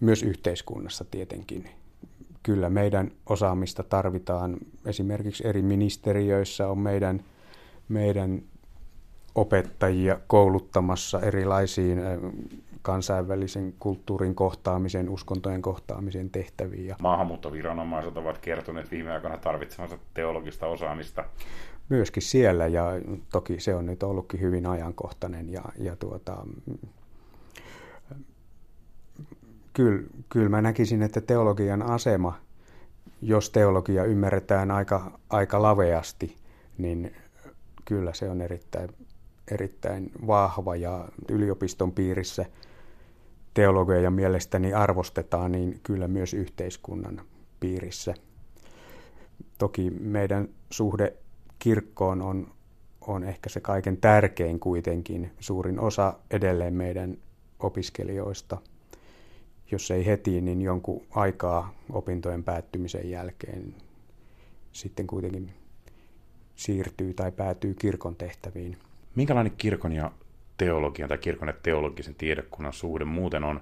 Myös 0.00 0.22
yhteiskunnassa 0.22 1.04
tietenkin. 1.04 1.70
Kyllä 2.42 2.70
meidän 2.70 3.10
osaamista 3.26 3.82
tarvitaan. 3.82 4.56
Esimerkiksi 4.86 5.46
eri 5.46 5.62
ministeriöissä 5.62 6.68
on 6.68 6.78
meidän, 6.78 7.24
meidän 7.92 8.42
opettajia 9.34 10.20
kouluttamassa 10.26 11.20
erilaisiin 11.20 11.98
kansainvälisen 12.82 13.74
kulttuurin 13.78 14.34
kohtaamisen, 14.34 15.08
uskontojen 15.08 15.62
kohtaamisen 15.62 16.30
tehtäviin. 16.30 16.94
Maahanmuuttoviranomaiset 17.02 18.16
ovat 18.16 18.38
kertoneet 18.38 18.90
viime 18.90 19.12
aikoina 19.12 19.36
tarvitsemansa 19.36 19.98
teologista 20.14 20.66
osaamista. 20.66 21.24
Myöskin 21.88 22.22
siellä 22.22 22.66
ja 22.66 22.84
toki 23.32 23.60
se 23.60 23.74
on 23.74 23.86
nyt 23.86 24.02
ollutkin 24.02 24.40
hyvin 24.40 24.66
ajankohtainen 24.66 25.52
ja, 25.52 25.62
ja 25.78 25.96
tuota, 25.96 26.46
kyllä, 29.72 30.02
kyllä 30.28 30.48
mä 30.48 30.62
näkisin, 30.62 31.02
että 31.02 31.20
teologian 31.20 31.82
asema, 31.82 32.34
jos 33.22 33.50
teologia 33.50 34.04
ymmärretään 34.04 34.70
aika, 34.70 35.18
aika 35.30 35.62
laveasti, 35.62 36.36
niin 36.78 37.16
kyllä 37.84 38.14
se 38.14 38.30
on 38.30 38.40
erittäin, 38.40 38.88
erittäin 39.50 40.12
vahva 40.26 40.76
ja 40.76 41.08
yliopiston 41.28 41.92
piirissä– 41.92 42.46
teologeja 43.54 44.10
mielestäni 44.10 44.74
arvostetaan, 44.74 45.52
niin 45.52 45.80
kyllä 45.82 46.08
myös 46.08 46.34
yhteiskunnan 46.34 47.22
piirissä. 47.60 48.14
Toki 49.58 49.90
meidän 49.90 50.48
suhde 50.70 51.16
kirkkoon 51.58 52.22
on, 52.22 52.52
on 53.00 53.24
ehkä 53.24 53.48
se 53.48 53.60
kaiken 53.60 53.96
tärkein 53.96 54.60
kuitenkin. 54.60 55.30
Suurin 55.40 55.80
osa 55.80 56.14
edelleen 56.30 56.74
meidän 56.74 57.16
opiskelijoista, 57.58 58.58
jos 59.70 59.90
ei 59.90 60.06
heti, 60.06 60.40
niin 60.40 60.62
jonkun 60.62 61.02
aikaa 61.10 61.74
opintojen 61.92 62.44
päättymisen 62.44 63.10
jälkeen 63.10 63.74
sitten 64.72 65.06
kuitenkin 65.06 65.52
siirtyy 66.56 67.14
tai 67.14 67.32
päätyy 67.32 67.74
kirkon 67.74 68.16
tehtäviin. 68.16 68.76
Minkälainen 69.14 69.52
kirkon 69.58 69.92
ja 69.92 70.10
teologian 70.58 71.08
tai 71.08 71.18
kirkon 71.18 71.48
ja 71.48 71.54
teologisen 71.62 72.14
tiedekunnan 72.14 72.72
suhde 72.72 73.04
muuten 73.04 73.44
on. 73.44 73.60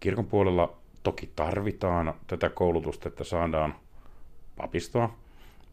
Kirkon 0.00 0.26
puolella 0.26 0.76
toki 1.02 1.30
tarvitaan 1.36 2.14
tätä 2.26 2.48
koulutusta, 2.48 3.08
että 3.08 3.24
saadaan 3.24 3.74
papistoa, 4.56 5.14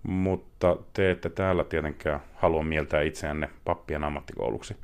mutta 0.04 0.78
te 0.94 1.12
ette 1.12 1.30
täällä 1.30 1.64
tietenkään 1.64 2.20
halua 2.36 2.64
mieltää 2.64 3.02
itseänne 3.02 3.50
pappien 3.66 4.04
ammattikouluksi. 4.04 4.76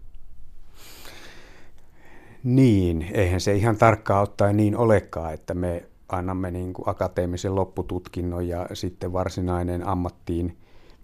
Niin, 2.44 3.08
eihän 3.14 3.42
se 3.42 3.54
ihan 3.54 3.78
tarkkaan 3.78 4.24
ottaen 4.24 4.58
niin 4.58 4.78
olekaan, 4.78 5.34
että 5.34 5.54
me 5.54 5.84
annamme 6.10 6.52
niin 6.52 6.74
kuin 6.74 6.90
akateemisen 6.90 7.56
loppututkinnon 7.56 8.48
ja 8.48 8.68
sitten 8.74 9.14
varsinainen 9.14 9.88
ammattiin 9.88 10.58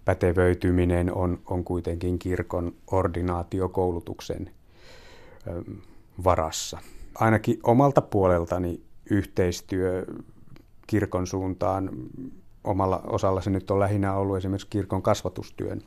pätevöityminen 0.08 1.14
on, 1.14 1.38
on 1.46 1.64
kuitenkin 1.64 2.18
kirkon 2.18 2.72
ordinaatiokoulutuksen 2.90 4.50
varassa. 6.24 6.78
Ainakin 7.14 7.60
omalta 7.62 8.02
puoleltani 8.02 8.80
yhteistyö 9.10 10.06
kirkon 10.86 11.26
suuntaan, 11.26 11.90
omalla 12.64 13.02
osalla 13.06 13.40
se 13.40 13.50
nyt 13.50 13.70
on 13.70 13.80
lähinnä 13.80 14.14
ollut 14.14 14.36
esimerkiksi 14.36 14.66
kirkon 14.70 15.02
kasvatustyön 15.02 15.80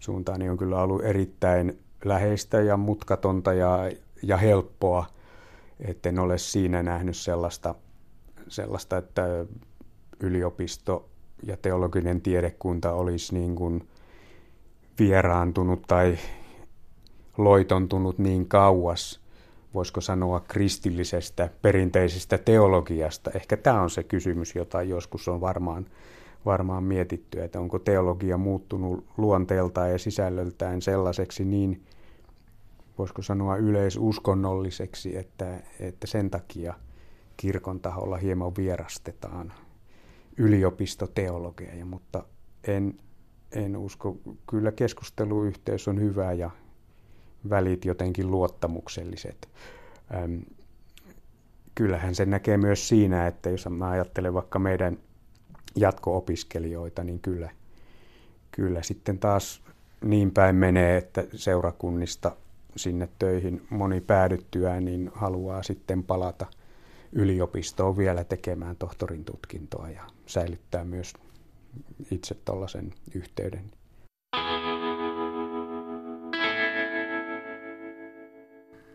suuntaan, 0.00 0.40
niin 0.40 0.50
on 0.50 0.58
kyllä 0.58 0.82
ollut 0.82 1.04
erittäin 1.04 1.78
läheistä 2.04 2.60
ja 2.60 2.76
mutkatonta 2.76 3.52
ja, 3.52 3.90
ja 4.22 4.36
helppoa, 4.36 5.06
etten 5.80 6.18
ole 6.18 6.38
siinä 6.38 6.82
nähnyt 6.82 7.16
sellaista, 7.16 7.74
sellaista 8.48 8.96
että 8.96 9.46
yliopisto 10.20 11.08
ja 11.42 11.56
teologinen 11.56 12.20
tiedekunta 12.20 12.92
olisi 12.92 13.34
niin 13.34 13.54
kuin 13.54 13.88
vieraantunut 14.98 15.82
tai 15.86 16.18
loitontunut 17.38 18.18
niin 18.18 18.48
kauas, 18.48 19.20
voisiko 19.74 20.00
sanoa 20.00 20.40
kristillisestä 20.40 21.50
perinteisestä 21.62 22.38
teologiasta. 22.38 23.30
Ehkä 23.34 23.56
tämä 23.56 23.82
on 23.82 23.90
se 23.90 24.02
kysymys, 24.02 24.54
jota 24.54 24.82
joskus 24.82 25.28
on 25.28 25.40
varmaan, 25.40 25.86
varmaan 26.44 26.84
mietitty, 26.84 27.42
että 27.42 27.60
onko 27.60 27.78
teologia 27.78 28.38
muuttunut 28.38 29.04
luonteeltaan 29.16 29.90
ja 29.90 29.98
sisällöltään 29.98 30.82
sellaiseksi 30.82 31.44
niin, 31.44 31.82
voisiko 32.98 33.22
sanoa 33.22 33.56
yleisuskonnolliseksi, 33.56 35.16
että, 35.16 35.60
että 35.80 36.06
sen 36.06 36.30
takia 36.30 36.74
kirkon 37.36 37.80
taholla 37.80 38.16
hieman 38.16 38.56
vierastetaan 38.56 39.52
yliopistoteologeja, 40.38 41.84
mutta 41.84 42.24
en, 42.64 42.94
en 43.52 43.76
usko. 43.76 44.16
Kyllä 44.50 44.72
keskusteluyhteys 44.72 45.88
on 45.88 46.00
hyvä 46.00 46.32
ja 46.32 46.50
välit 47.50 47.84
jotenkin 47.84 48.30
luottamukselliset. 48.30 49.48
Ähm, 50.14 50.38
kyllähän 51.74 52.14
se 52.14 52.26
näkee 52.26 52.56
myös 52.56 52.88
siinä, 52.88 53.26
että 53.26 53.50
jos 53.50 53.66
mä 53.70 53.90
ajattelen 53.90 54.34
vaikka 54.34 54.58
meidän 54.58 54.98
jatko-opiskelijoita, 55.76 57.04
niin 57.04 57.20
kyllä, 57.20 57.50
kyllä 58.50 58.82
sitten 58.82 59.18
taas 59.18 59.62
niin 60.04 60.30
päin 60.30 60.56
menee, 60.56 60.96
että 60.96 61.24
seurakunnista 61.34 62.36
sinne 62.76 63.08
töihin 63.18 63.66
moni 63.70 64.00
päädyttyään, 64.00 64.84
niin 64.84 65.10
haluaa 65.14 65.62
sitten 65.62 66.02
palata 66.02 66.46
yliopistoon 67.12 67.96
vielä 67.96 68.24
tekemään 68.24 68.76
tohtorin 68.76 69.24
tutkintoa 69.24 69.90
ja 69.90 70.02
säilyttää 70.26 70.84
myös 70.84 71.14
itse 72.10 72.34
tuollaisen 72.34 72.94
yhteyden 73.14 73.70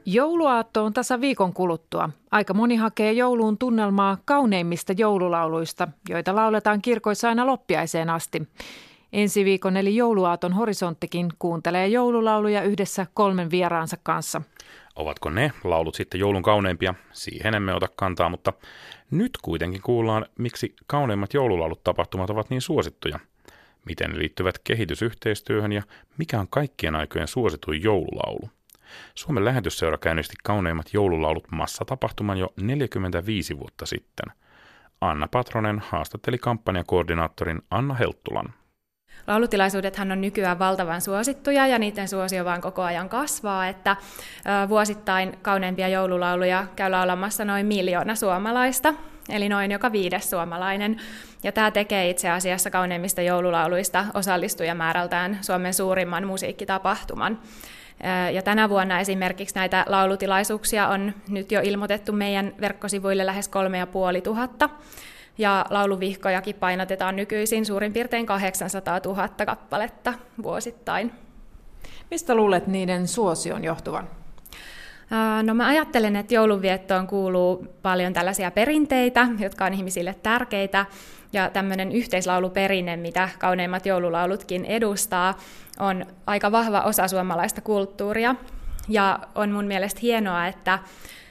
Jouluaatto 0.06 0.86
on 0.86 0.94
tasa 0.94 1.22
viikon 1.22 1.54
kuluttua. 1.54 2.10
Aika 2.32 2.54
moni 2.54 2.76
hakee 2.76 3.12
jouluun 3.12 3.58
tunnelmaa 3.58 4.18
kauneimmista 4.26 4.94
joululauluista, 4.98 5.88
joita 6.10 6.36
lauletaan 6.36 6.82
kirkoissa 6.82 7.30
aina 7.30 7.46
loppiaiseen 7.46 8.10
asti. 8.10 8.48
Ensi 9.14 9.46
viikon 9.46 9.78
eli 9.78 9.96
jouluaaton 9.96 10.54
horisonttikin 10.54 11.30
kuuntelee 11.40 11.88
joululauluja 11.88 12.64
yhdessä 12.64 13.06
kolmen 13.14 13.52
vieraansa 13.52 13.98
kanssa. 14.04 14.42
Ovatko 14.96 15.30
ne 15.30 15.52
laulut 15.64 15.96
sitten 15.96 16.20
joulun 16.20 16.44
kauneimpia? 16.44 16.94
Siihen 17.12 17.56
emme 17.56 17.74
ota 17.74 17.88
kantaa, 17.96 18.30
mutta 18.30 18.54
nyt 19.12 19.32
kuitenkin 19.42 19.82
kuullaan, 19.82 20.26
miksi 20.40 20.76
kauneimmat 20.88 21.34
joululaulut 21.34 21.84
tapahtumat 21.84 22.30
ovat 22.30 22.50
niin 22.50 22.62
suosittuja. 22.62 23.20
Miten 23.86 24.12
ne 24.12 24.20
liittyvät 24.20 24.60
kehitysyhteistyöhön 24.64 25.72
ja 25.72 25.82
mikä 26.18 26.40
on 26.40 26.48
kaikkien 26.48 26.96
aikojen 26.96 27.28
suosituin 27.28 27.84
joululaulu. 27.84 28.50
Suomen 29.16 29.46
lähetysseura 29.46 29.98
käynnisti 29.98 30.34
kauneimmat 30.44 30.94
joululaulut 30.94 31.52
massatapahtuman 31.52 32.38
jo 32.38 32.54
45 32.62 33.60
vuotta 33.60 33.86
sitten. 33.86 34.26
Anna 35.02 35.28
Patronen 35.28 35.80
haastatteli 35.90 36.38
kampanjakoordinaattorin 36.38 37.62
Anna 37.72 37.94
Helttulan. 37.94 38.54
Laulutilaisuudethan 39.28 40.12
on 40.12 40.22
nykyään 40.22 40.60
valtavan 40.60 41.02
suosittuja 41.02 41.68
ja 41.68 41.80
niiden 41.80 42.08
suosio 42.08 42.46
vaan 42.46 42.62
koko 42.62 42.82
ajan 42.82 43.10
kasvaa, 43.10 43.68
että 43.68 43.96
vuosittain 44.70 45.38
kauneimpia 45.42 45.88
joululauluja 45.88 46.68
käy 46.76 46.92
laulamassa 46.92 47.46
noin 47.46 47.66
miljoona 47.66 48.16
suomalaista, 48.16 48.94
eli 49.30 49.50
noin 49.50 49.72
joka 49.72 49.92
viides 49.92 50.30
suomalainen. 50.30 50.98
Ja 51.44 51.52
tämä 51.52 51.72
tekee 51.72 52.10
itse 52.10 52.30
asiassa 52.30 52.70
kauneimmista 52.70 53.22
joululauluista 53.22 54.06
osallistujamäärältään 54.14 55.38
Suomen 55.42 55.74
suurimman 55.74 56.28
musiikkitapahtuman. 56.28 57.40
Ja 58.34 58.42
tänä 58.42 58.70
vuonna 58.70 59.00
esimerkiksi 59.00 59.56
näitä 59.56 59.86
laulutilaisuuksia 59.88 60.88
on 60.88 61.14
nyt 61.30 61.52
jo 61.52 61.62
ilmoitettu 61.64 62.12
meidän 62.12 62.54
verkkosivuille 62.62 63.26
lähes 63.26 63.48
kolme 63.48 63.78
ja 63.78 63.88
puoli 63.88 64.22
tuhatta. 64.22 64.70
Ja 65.38 65.66
lauluvihkojakin 65.70 66.56
painotetaan 66.56 67.16
nykyisin 67.16 67.66
suurin 67.66 67.94
piirtein 67.94 68.26
800 68.26 69.00
000 69.06 69.30
kappaletta 69.46 70.14
vuosittain. 70.44 71.12
Mistä 72.12 72.36
luulet 72.36 72.68
niiden 72.68 73.08
suosion 73.08 73.64
johtuvan? 73.64 74.10
No 75.44 75.54
mä 75.54 75.68
ajattelen, 75.68 76.16
että 76.16 76.34
joulunviettoon 76.34 77.08
kuuluu 77.08 77.68
paljon 77.82 78.14
tällaisia 78.14 78.52
perinteitä, 78.52 79.28
jotka 79.40 79.66
on 79.66 79.74
ihmisille 79.74 80.16
tärkeitä, 80.24 80.86
ja 81.34 81.50
tämmöinen 81.50 81.92
yhteislauluperinne, 81.92 82.98
mitä 82.98 83.30
kauneimmat 83.40 83.86
joululaulutkin 83.86 84.66
edustaa, 84.66 85.38
on 85.80 86.06
aika 86.28 86.52
vahva 86.52 86.82
osa 86.82 87.08
suomalaista 87.08 87.62
kulttuuria. 87.62 88.36
Ja 88.90 89.20
on 89.36 89.52
mun 89.52 89.66
mielestä 89.66 90.00
hienoa, 90.02 90.48
että 90.48 90.80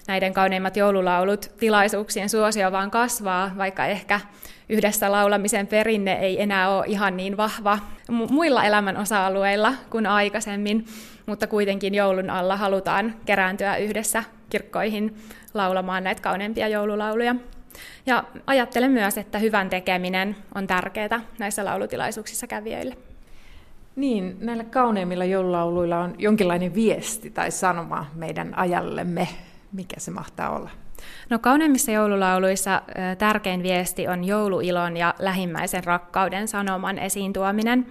näiden 0.06 0.34
kauneimmat 0.34 0.76
joululaulut 0.76 1.50
tilaisuuksien 1.58 2.28
suosio 2.28 2.72
vaan 2.72 2.90
kasvaa, 2.90 3.50
vaikka 3.58 3.86
ehkä 3.86 4.20
yhdessä 4.68 5.12
laulamisen 5.12 5.66
perinne 5.66 6.12
ei 6.12 6.42
enää 6.42 6.70
ole 6.70 6.84
ihan 6.86 7.16
niin 7.16 7.36
vahva 7.36 7.78
muilla 8.08 8.64
elämän 8.64 8.96
osa-alueilla 8.96 9.74
kuin 9.90 10.06
aikaisemmin. 10.06 10.86
mutta 11.26 11.46
kuitenkin 11.46 11.94
joulun 11.94 12.30
alla 12.30 12.56
halutaan 12.56 13.14
kerääntyä 13.24 13.76
yhdessä 13.76 14.24
kirkkoihin 14.50 15.16
laulamaan 15.54 16.04
näitä 16.04 16.22
kauneimpia 16.22 16.68
joululauluja. 16.68 17.34
Ja 18.06 18.24
ajattelen 18.46 18.90
myös, 18.90 19.18
että 19.18 19.38
hyvän 19.38 19.70
tekeminen 19.70 20.36
on 20.54 20.66
tärkeää 20.66 21.20
näissä 21.38 21.64
laulutilaisuuksissa 21.64 22.46
kävijöille. 22.46 22.96
Niin, 23.96 24.36
näillä 24.40 24.64
kauneimmilla 24.64 25.24
joululauluilla 25.24 25.98
on 25.98 26.14
jonkinlainen 26.18 26.74
viesti 26.74 27.30
tai 27.30 27.50
sanoma 27.50 28.06
meidän 28.14 28.58
ajallemme. 28.58 29.28
Mikä 29.72 30.00
se 30.00 30.10
mahtaa 30.10 30.50
olla? 30.50 30.70
No 31.30 31.38
kauneimmissa 31.38 31.90
joululauluissa 31.90 32.82
tärkein 33.18 33.62
viesti 33.62 34.08
on 34.08 34.24
jouluilon 34.24 34.96
ja 34.96 35.14
lähimmäisen 35.18 35.84
rakkauden 35.84 36.48
sanoman 36.48 36.98
esiin 36.98 37.32
tuominen. 37.32 37.86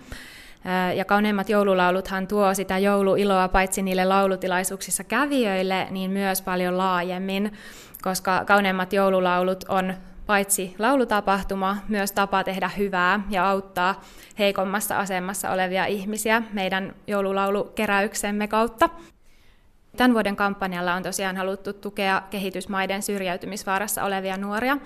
Ja 0.96 1.06
kauneimmat 1.06 1.50
joululauluthan 1.50 2.28
tuo 2.28 2.54
sitä 2.54 2.78
jouluiloa 2.78 3.48
paitsi 3.48 3.82
niille 3.82 4.06
laulutilaisuuksissa 4.06 5.04
kävijöille, 5.04 5.88
niin 5.90 6.12
myös 6.12 6.42
paljon 6.42 6.78
laajemmin, 6.78 7.54
koska 8.02 8.46
kauneimmat 8.46 8.94
joululaulut 8.94 9.64
on 9.68 9.94
paitsi 10.26 10.76
laulutapahtuma, 10.80 11.78
myös 11.88 12.12
tapa 12.12 12.44
tehdä 12.44 12.70
hyvää 12.78 13.20
ja 13.30 13.50
auttaa 13.50 14.02
heikommassa 14.40 15.00
asemassa 15.00 15.52
olevia 15.52 15.86
ihmisiä 15.86 16.42
meidän 16.54 16.96
joululaulukeräyksemme 17.08 18.48
kautta. 18.48 18.90
Tämän 19.98 20.14
vuoden 20.14 20.36
kampanjalla 20.36 20.94
on 20.94 21.04
tosiaan 21.04 21.38
haluttu 21.38 21.74
tukea 21.74 22.22
kehitysmaiden 22.30 23.04
syrjäytymisvaarassa 23.04 24.04
olevia 24.04 24.38
nuoria. 24.38 24.78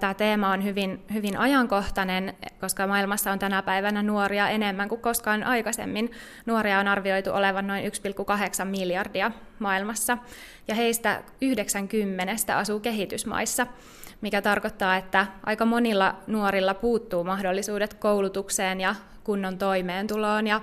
Tämä 0.00 0.14
teema 0.14 0.50
on 0.50 0.64
hyvin, 0.64 1.04
hyvin 1.12 1.36
ajankohtainen, 1.36 2.34
koska 2.60 2.86
maailmassa 2.86 3.32
on 3.32 3.38
tänä 3.38 3.62
päivänä 3.62 4.02
nuoria 4.02 4.48
enemmän 4.48 4.88
kuin 4.88 5.00
koskaan 5.00 5.42
aikaisemmin. 5.42 6.10
Nuoria 6.46 6.78
on 6.80 6.88
arvioitu 6.88 7.30
olevan 7.30 7.66
noin 7.66 7.84
1,8 7.84 8.64
miljardia 8.64 9.30
maailmassa, 9.58 10.18
ja 10.68 10.74
heistä 10.74 11.22
90 11.40 12.56
asuu 12.56 12.80
kehitysmaissa 12.80 13.66
mikä 14.20 14.42
tarkoittaa, 14.42 14.96
että 14.96 15.26
aika 15.46 15.64
monilla 15.64 16.16
nuorilla 16.26 16.74
puuttuu 16.74 17.24
mahdollisuudet 17.24 17.94
koulutukseen 17.94 18.80
ja 18.80 18.94
kunnon 19.24 19.58
toimeentuloon 19.58 20.46
ja 20.46 20.60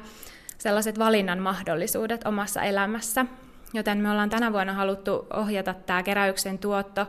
sellaiset 0.57 0.99
valinnan 0.99 1.39
mahdollisuudet 1.39 2.24
omassa 2.26 2.62
elämässä. 2.62 3.26
Joten 3.74 3.97
me 3.97 4.11
ollaan 4.11 4.30
tänä 4.30 4.53
vuonna 4.53 4.74
haluttu 4.74 5.28
ohjata 5.34 5.74
tämä 5.74 6.03
keräyksen 6.03 6.59
tuotto 6.59 7.07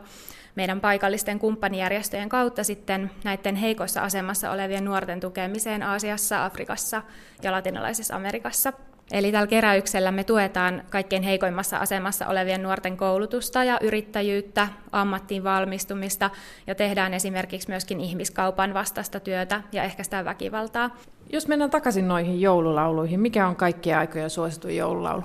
meidän 0.55 0.81
paikallisten 0.81 1.39
kumppanijärjestöjen 1.39 2.29
kautta 2.29 2.63
sitten 2.63 3.11
näiden 3.23 3.55
heikossa 3.55 4.01
asemassa 4.01 4.51
olevien 4.51 4.85
nuorten 4.85 5.19
tukemiseen 5.19 5.83
Aasiassa, 5.83 6.45
Afrikassa 6.45 7.01
ja 7.43 7.51
latinalaisessa 7.51 8.15
Amerikassa. 8.15 8.73
Eli 9.11 9.31
tällä 9.31 9.47
keräyksellä 9.47 10.11
me 10.11 10.23
tuetaan 10.23 10.83
kaikkein 10.89 11.23
heikoimmassa 11.23 11.77
asemassa 11.77 12.27
olevien 12.27 12.63
nuorten 12.63 12.97
koulutusta 12.97 13.63
ja 13.63 13.79
yrittäjyyttä, 13.81 14.67
ammattiin 14.91 15.43
valmistumista 15.43 16.29
ja 16.67 16.75
tehdään 16.75 17.13
esimerkiksi 17.13 17.69
myöskin 17.69 18.01
ihmiskaupan 18.01 18.73
vastaista 18.73 19.19
työtä 19.19 19.61
ja 19.71 19.83
ehkäistään 19.83 20.25
väkivaltaa. 20.25 20.89
Jos 21.29 21.47
mennään 21.47 21.71
takaisin 21.71 22.07
noihin 22.07 22.41
joululauluihin, 22.41 23.19
mikä 23.19 23.47
on 23.47 23.55
kaikkia 23.55 23.99
aikoja 23.99 24.29
suosituin 24.29 24.77
joululaulu? 24.77 25.23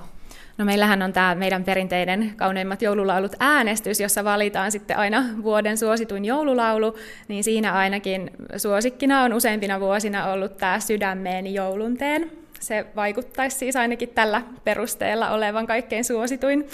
No 0.59 0.65
meillähän 0.65 1.01
on 1.01 1.13
tämä 1.13 1.35
meidän 1.35 1.63
perinteinen 1.63 2.33
kauneimmat 2.35 2.81
joululaulut 2.81 3.35
äänestys, 3.39 3.99
jossa 3.99 4.23
valitaan 4.23 4.71
sitten 4.71 4.97
aina 4.97 5.23
vuoden 5.43 5.77
suosituin 5.77 6.25
joululaulu, 6.25 6.97
niin 7.27 7.43
siinä 7.43 7.73
ainakin 7.73 8.31
suosikkina 8.57 9.23
on 9.23 9.33
useimpina 9.33 9.79
vuosina 9.79 10.31
ollut 10.31 10.57
tämä 10.57 10.79
Sydämeeni 10.79 11.53
joulunteen. 11.53 12.31
Se 12.59 12.85
vaikuttaisi 12.95 13.57
siis 13.57 13.75
ainakin 13.75 14.09
tällä 14.09 14.41
perusteella 14.63 15.29
olevan 15.29 15.67
kaikkein 15.67 16.03
suosituin 16.03 16.67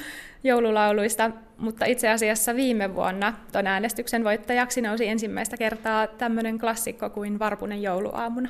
joululauluista, 0.43 1.31
mutta 1.57 1.85
itse 1.85 2.09
asiassa 2.09 2.55
viime 2.55 2.95
vuonna 2.95 3.33
tuon 3.51 3.67
äänestyksen 3.67 4.23
voittajaksi 4.23 4.81
nousi 4.81 5.07
ensimmäistä 5.07 5.57
kertaa 5.57 6.07
tämmöinen 6.07 6.59
klassikko 6.59 7.09
kuin 7.09 7.39
Varpunen 7.39 7.81
jouluaamuna. 7.81 8.49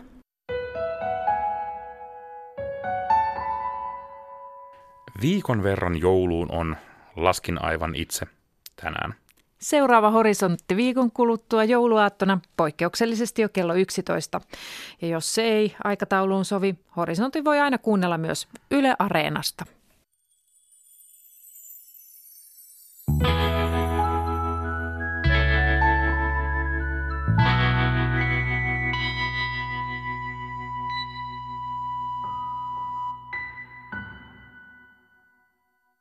Viikon 5.21 5.63
verran 5.63 5.97
jouluun 5.97 6.51
on 6.51 6.77
laskin 7.15 7.63
aivan 7.63 7.95
itse 7.95 8.27
tänään. 8.75 9.15
Seuraava 9.59 10.11
horisontti 10.11 10.75
viikon 10.75 11.11
kuluttua 11.11 11.63
jouluaattona 11.63 12.39
poikkeuksellisesti 12.57 13.41
jo 13.41 13.49
kello 13.49 13.73
11. 13.73 14.41
Ja 15.01 15.07
jos 15.07 15.35
se 15.35 15.43
ei 15.43 15.75
aikatauluun 15.83 16.45
sovi, 16.45 16.75
horisontti 16.95 17.43
voi 17.43 17.59
aina 17.59 17.77
kuunnella 17.77 18.17
myös 18.17 18.47
Yle 18.71 18.95
Areenasta. 18.99 19.65